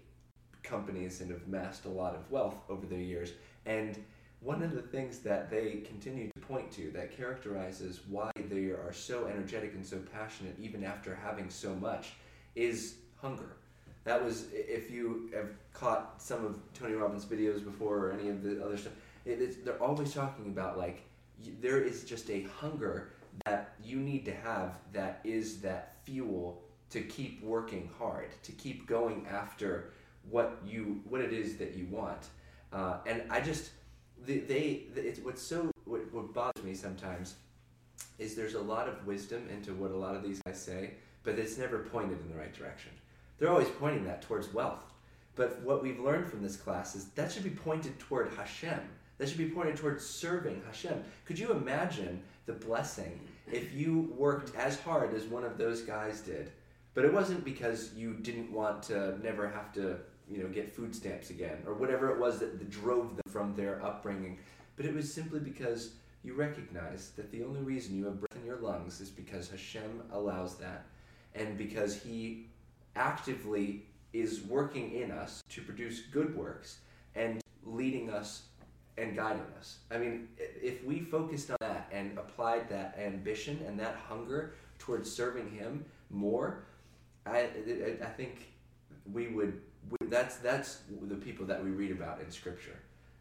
[0.63, 3.33] companies and have amassed a lot of wealth over the years.
[3.67, 3.99] And
[4.41, 8.93] one of the things that they continue to point to that characterizes why they are
[8.93, 12.15] so energetic and so passionate, even after having so much,
[12.55, 13.57] is hunger.
[14.05, 18.43] That was, if you have caught some of Tony Robbins' videos before or any of
[18.43, 18.95] the other stuff,
[19.25, 21.03] they're always talking about like,
[21.61, 23.11] there is just a hunger
[23.47, 28.87] that you need to have that is that fuel to keep working hard, to keep
[28.87, 29.93] going after
[30.31, 32.29] what you what it is that you want.
[32.73, 33.71] Uh, and I just
[34.25, 37.35] they, they it's what's so what, what bothers me sometimes
[38.19, 41.39] is there's a lot of wisdom into what a lot of these guys say, but
[41.39, 42.93] it's never pointed in the right direction.
[43.39, 44.85] They're always pointing that towards wealth.
[45.35, 48.81] But what we've learned from this class is that should be pointed toward Hashem.
[49.19, 51.03] That should be pointed towards serving Hashem.
[51.25, 53.21] Could you imagine the blessing
[53.51, 56.51] if you worked as hard as one of those guys did?
[56.95, 59.99] But it wasn't because you didn't want to never have to,
[60.31, 63.85] you know, get food stamps again or whatever it was that, drove them from their
[63.85, 64.39] upbringing.
[64.77, 65.95] But it was simply because
[66.25, 70.03] you recognize that the only reason you have breath in your lungs is because Hashem
[70.13, 70.87] allows that
[71.35, 72.47] and because He
[72.97, 76.79] actively is working in us to produce good works
[77.15, 78.43] and leading us
[78.99, 79.79] and guiding us.
[79.91, 85.11] I mean, if we focused on that and applied that ambition and that hunger towards
[85.11, 86.65] serving Him more,
[87.27, 87.49] I,
[88.03, 88.53] I think
[89.13, 89.61] we would.
[90.09, 92.77] That's that's the people that we read about in Scripture.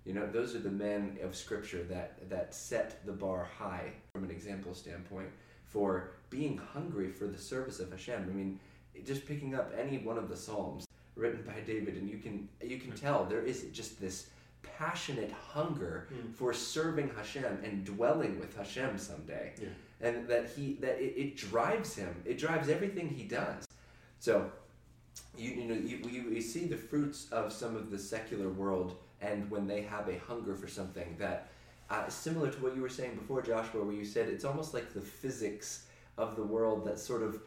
[0.05, 4.23] You know, those are the men of Scripture that that set the bar high from
[4.23, 5.29] an example standpoint
[5.65, 8.21] for being hungry for the service of Hashem.
[8.29, 8.59] I mean,
[9.05, 10.85] just picking up any one of the Psalms
[11.15, 14.27] written by David, and you can you can tell there is just this
[14.63, 16.33] passionate hunger Mm.
[16.35, 19.67] for serving Hashem and dwelling with Hashem someday, Yeah.
[20.07, 22.13] and that he that it, it drives him.
[22.25, 23.65] It drives everything he does.
[24.19, 24.51] So,
[25.37, 29.49] you you know you, you see the fruits of some of the secular world, and
[29.49, 31.49] when they have a hunger for something that.
[31.89, 34.93] Uh, similar to what you were saying before, Joshua, where you said it's almost like
[34.93, 37.41] the physics of the world that sort of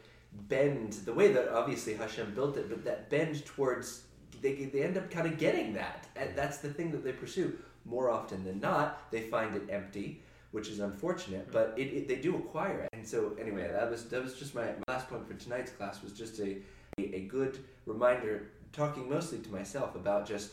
[0.49, 4.03] bend the way that obviously Hashem built it, but that bend towards
[4.43, 7.57] they, they end up kind of getting that, and that's the thing that they pursue.
[7.87, 10.23] More often than not, they find it empty,
[10.53, 12.89] which is unfortunate, but it, it, they do acquire it.
[12.93, 16.03] And so, anyway, that was that was just my, my last point for tonight's class
[16.03, 16.59] was just a,
[16.99, 20.53] a, good reminder, talking mostly to myself about just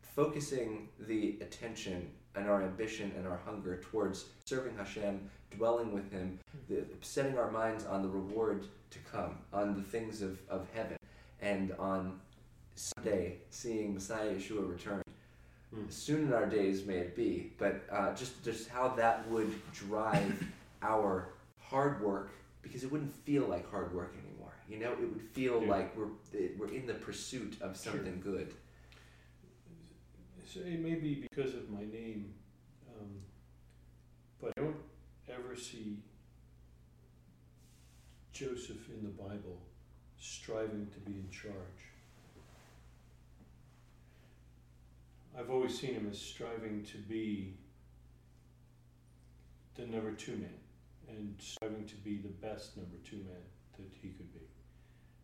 [0.00, 6.38] focusing the attention and our ambition and our hunger towards serving Hashem, dwelling with Him,
[6.68, 10.96] the, setting our minds on the reward to come, on the things of, of heaven,
[11.40, 12.20] and on
[12.74, 15.02] someday seeing Messiah Yeshua return.
[15.74, 15.82] Hmm.
[15.90, 20.42] Soon in our days may it be, but uh, just just how that would drive
[20.82, 21.28] our
[21.60, 22.30] hard work
[22.62, 24.27] because it wouldn't feel like hard work anymore.
[24.68, 25.68] You know, it would feel Yeah.
[25.68, 26.10] like we're
[26.58, 27.92] we're in the pursuit of Sure.
[27.94, 28.54] something good.
[30.46, 32.34] So it may be because of my name,
[32.88, 33.22] um,
[34.40, 34.82] but I don't
[35.28, 36.02] ever see
[38.32, 39.60] Joseph in the Bible
[40.18, 41.54] striving to be in charge.
[45.36, 47.54] I've always seen him as striving to be
[49.76, 50.58] the number two man
[51.08, 53.42] and striving to be the best number two man
[53.76, 54.40] that he could be.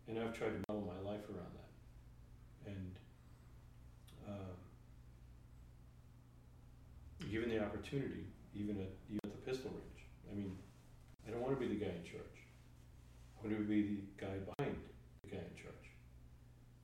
[0.07, 2.71] And I've tried to model my life around that.
[2.71, 2.91] And
[4.27, 4.55] um,
[7.31, 8.25] given the opportunity,
[8.55, 10.07] even at even at the pistol range.
[10.31, 10.55] I mean,
[11.27, 12.39] I don't want to be the guy in charge.
[13.37, 14.77] I want to be the guy behind
[15.23, 15.87] the guy in charge,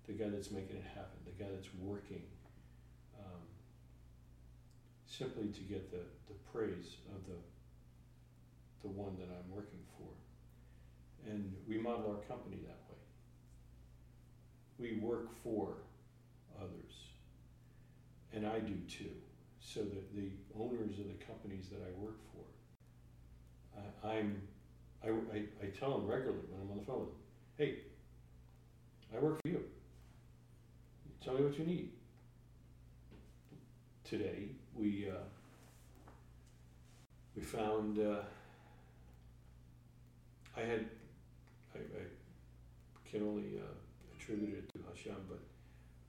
[0.07, 2.21] the guy that's making it happen, the guy that's working
[3.17, 3.41] um,
[5.05, 7.39] simply to get the, the praise of the
[8.81, 10.09] the one that I'm working for.
[11.29, 12.90] And we model our company that way.
[14.81, 15.75] We work for
[16.59, 16.93] others,
[18.33, 19.11] and I do too
[19.59, 24.41] so that the owners of the companies that I work for, I, I'm,
[25.03, 27.07] I, I, I tell them regularly when I'm on the phone
[27.61, 27.75] hey,
[29.15, 29.63] I work for you.
[31.23, 31.91] Tell me what you need.
[34.03, 35.21] Today, we, uh,
[37.35, 38.21] we found, uh,
[40.57, 40.87] I had,
[41.75, 43.73] I, I can only uh,
[44.21, 45.39] attribute it to Hashem, but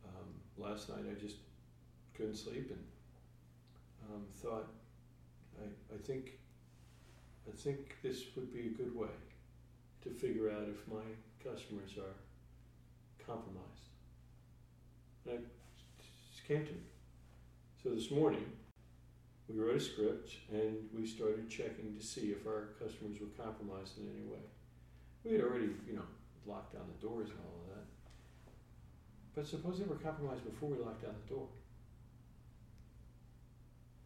[0.07, 1.37] um, last night I just
[2.15, 2.85] couldn't sleep and
[4.11, 4.69] um, thought,
[5.59, 6.33] I, I think,
[7.49, 9.09] I think this would be a good way
[10.03, 11.03] to figure out if my
[11.43, 12.15] customers are
[13.27, 13.63] compromised.
[15.27, 16.81] And it came to me.
[17.83, 18.45] So this morning,
[19.49, 23.99] we wrote a script and we started checking to see if our customers were compromised
[23.99, 24.43] in any way.
[25.25, 26.07] We had already, you know,
[26.47, 27.62] locked down the doors and all.
[29.35, 31.47] But suppose they were compromised before we locked down the door.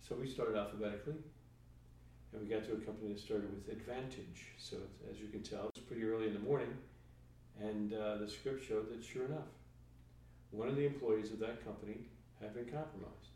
[0.09, 1.16] So we started alphabetically,
[2.33, 4.55] and we got to a company that started with Advantage.
[4.57, 4.77] So
[5.11, 6.72] as you can tell, it's pretty early in the morning,
[7.61, 9.51] and uh, the script showed that sure enough,
[10.53, 12.07] one of the employees of that company
[12.41, 13.35] had been compromised.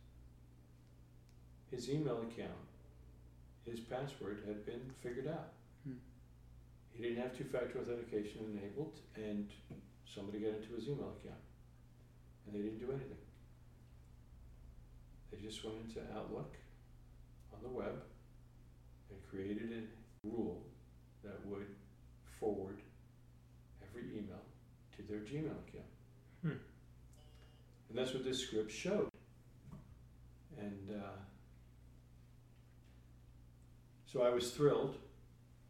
[1.72, 2.68] His email account,
[3.64, 5.51] his password had been figured out.
[5.84, 5.95] Hmm.
[6.93, 9.49] He didn't have two-factor authentication enabled, and
[10.05, 11.41] somebody got into his email account,
[12.47, 13.16] and they didn't do anything.
[15.30, 16.55] They just went into Outlook
[17.53, 18.03] on the web
[19.11, 20.62] and created a rule
[21.22, 21.66] that would
[22.38, 22.78] forward
[23.82, 24.41] every email
[24.97, 25.91] to their Gmail account.
[26.43, 26.51] Hmm.
[27.88, 29.09] And that's what this script showed.
[30.59, 31.18] And uh,
[34.07, 34.97] so I was thrilled.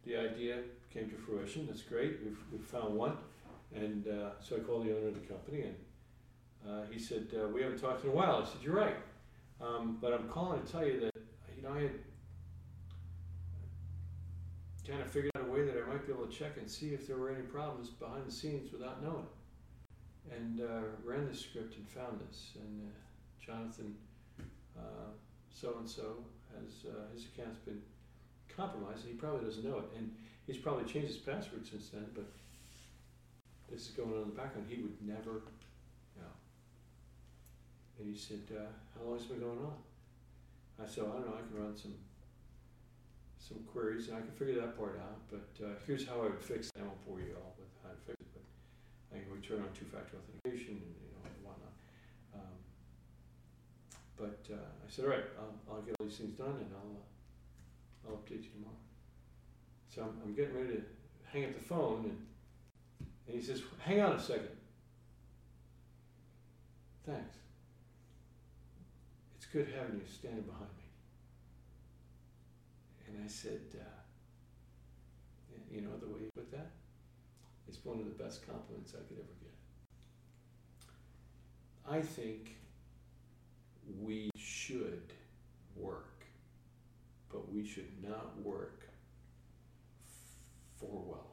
[0.05, 0.57] The idea
[0.91, 1.67] came to fruition.
[1.67, 2.19] That's great.
[2.23, 3.17] We've, we've found one.
[3.73, 5.75] And uh, so I called the owner of the company and
[6.67, 8.43] uh, he said, uh, We haven't talked in a while.
[8.43, 8.95] I said, You're right.
[9.61, 11.15] Um, but I'm calling to tell you that,
[11.55, 11.91] you know, I had
[14.87, 16.93] kind of figured out a way that I might be able to check and see
[16.93, 19.27] if there were any problems behind the scenes without knowing.
[20.35, 22.51] And uh, ran the script and found this.
[22.55, 22.93] And uh,
[23.45, 23.95] Jonathan,
[25.61, 26.17] so and so,
[26.55, 27.81] has uh, his account's been
[28.55, 29.85] compromised, and he probably doesn't know it.
[29.97, 30.11] And
[30.47, 32.25] he's probably changed his password since then, but
[33.69, 34.67] this is going on in the background.
[34.69, 35.43] He would never.
[38.01, 38.65] And he said, uh,
[38.97, 39.77] "How long has it been going on?"
[40.81, 41.37] I said, "I don't know.
[41.37, 41.93] I can run some
[43.37, 45.19] some queries and I can figure that part out.
[45.29, 46.79] But uh, here's how I would fix it.
[46.79, 48.41] I won't bore you all with how to fix it,
[49.09, 51.75] but I would turn on two-factor authentication and you know and whatnot.
[52.33, 52.57] Um,
[54.15, 56.95] but uh, I said, all right, I'll, I'll get all these things done and I'll
[56.95, 58.81] uh, I'll update you tomorrow.
[59.93, 60.83] So I'm, I'm getting ready to
[61.33, 62.17] hang up the phone and
[63.27, 64.49] and he says, hang on a second.
[67.05, 67.37] Thanks.
[69.51, 70.83] Good having you standing behind me.
[73.07, 73.83] And I said, uh,
[75.69, 76.71] you know the way you put that?
[77.67, 79.51] It's one of the best compliments I could ever get.
[81.89, 82.55] I think
[84.01, 85.11] we should
[85.75, 86.23] work,
[87.29, 88.87] but we should not work
[90.79, 91.25] for wealth.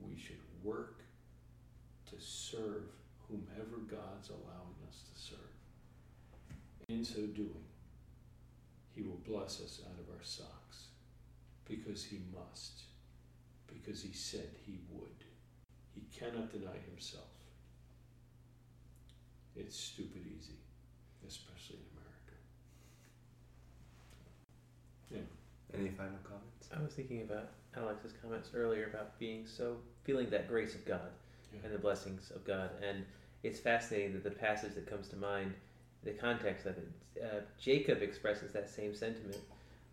[0.00, 1.02] We should work
[2.10, 2.84] to serve
[3.28, 4.59] whomever God's serve.
[6.90, 7.64] In so doing,
[8.96, 10.88] He will bless us out of our socks
[11.64, 12.82] because He must,
[13.68, 15.24] because He said He would.
[15.94, 17.22] He cannot deny Himself.
[19.54, 20.58] It's stupid easy,
[21.28, 21.98] especially in
[25.12, 25.28] America.
[25.72, 25.78] Yeah.
[25.80, 26.68] Any final comments?
[26.76, 31.12] I was thinking about Alex's comments earlier about being so feeling that grace of God
[31.52, 31.60] Yeah.
[31.64, 33.06] and the blessings of God, and
[33.44, 35.54] it's fascinating that the passage that comes to mind,
[36.04, 36.88] the context of it,
[37.22, 39.38] uh, Jacob expresses that same sentiment,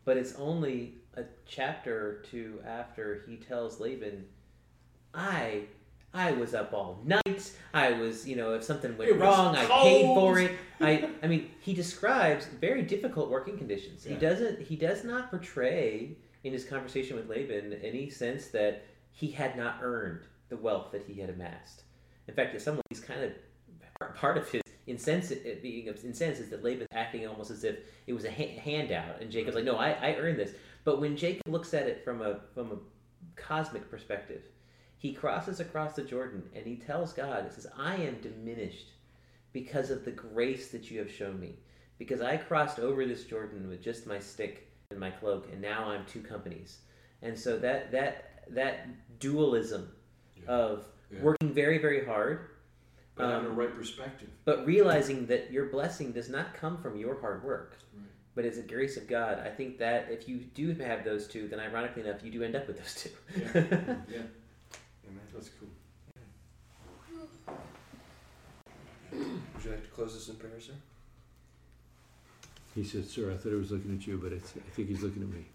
[0.06, 4.26] but it's only a chapter or two after he tells Laban,
[5.14, 5.64] "I."
[6.14, 7.52] I was up all night.
[7.74, 10.52] I was, you know, if something went wrong, I paid for it.
[10.80, 14.04] I, I mean, he describes very difficult working conditions.
[14.04, 19.30] He doesn't, he does not portray in his conversation with Laban any sense that he
[19.32, 21.84] had not earned the wealth that he had amassed.
[22.28, 26.42] In fact, in some ways, he's kind of part of his incense it being incensed
[26.42, 27.78] is that Laban's acting almost as if
[28.08, 31.18] it was a ha- handout, and Jacob's like, "No, I, I earned this." But when
[31.18, 32.78] Jacob looks at it from a from a
[33.36, 34.44] cosmic perspective,
[34.98, 38.88] he crosses across the Jordan and he tells God, "He says, I am diminished
[39.54, 41.56] because of the grace that you have shown me,
[41.98, 45.90] because I crossed over this Jordan with just my stick and my cloak, and now
[45.90, 46.80] I'm two companies."
[47.22, 48.88] And so that that that
[49.20, 49.92] dualism
[50.38, 50.46] Yeah.
[50.48, 51.22] of Yeah.
[51.22, 52.50] working very very hard
[53.18, 54.30] But having a um, right perspective.
[54.46, 58.06] but realizing that your blessing does not come from your hard work Right.
[58.36, 61.48] but it's a grace of god i think that if you do have those two
[61.48, 63.44] then ironically enough you do end up with those two Yeah.
[64.08, 64.22] yeah,
[65.08, 65.26] Amen.
[65.34, 65.70] that's cool.
[69.12, 70.74] Would you like to close this in prayer, sir?
[72.76, 75.02] He said, Sir, I thought I was looking at you, but it's, I think he's
[75.02, 75.46] looking at me.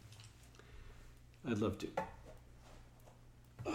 [1.48, 3.72] I'd love to.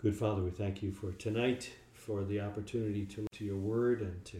[0.00, 4.00] Good Father, we thank you for tonight, for the opportunity to look to your word
[4.00, 4.38] and to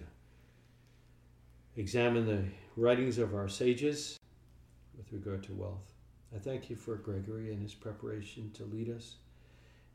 [1.75, 2.45] examine the
[2.77, 4.21] writings of our sages
[4.97, 5.95] with regard to wealth.
[6.33, 9.17] I thank you for Gregory and his preparation to lead us.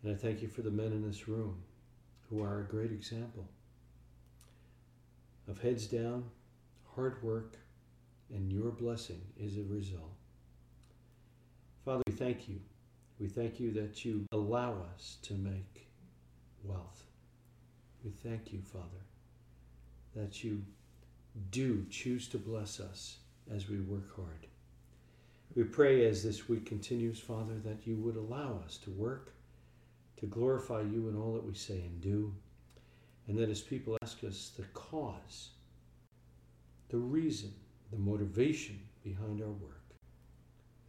[0.03, 1.64] And I thank you for the men in this room
[2.30, 3.47] who are a great example
[5.47, 6.26] of heads down,
[6.93, 7.55] hard work,
[8.30, 10.11] and your blessing is a result.
[11.86, 12.59] Father, we thank you.
[13.24, 15.88] We thank you that you allow us to make
[16.61, 17.05] wealth.
[18.03, 19.05] We thank you, Father,
[20.13, 20.61] that you
[21.49, 23.19] do choose to bless us
[23.49, 24.47] as we work hard.
[25.55, 29.32] We pray as this week continues, Father, that you would allow us to work,
[30.17, 32.36] to glorify you in all that we say and do,
[33.30, 35.51] and that as people ask us the cause,
[36.89, 37.53] the reason,
[37.89, 39.95] the motivation behind our work,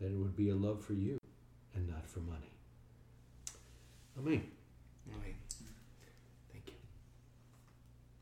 [0.00, 1.16] that it would be a love for you
[1.74, 2.52] and not for money.
[4.18, 4.42] Amen.
[5.08, 5.34] Amen.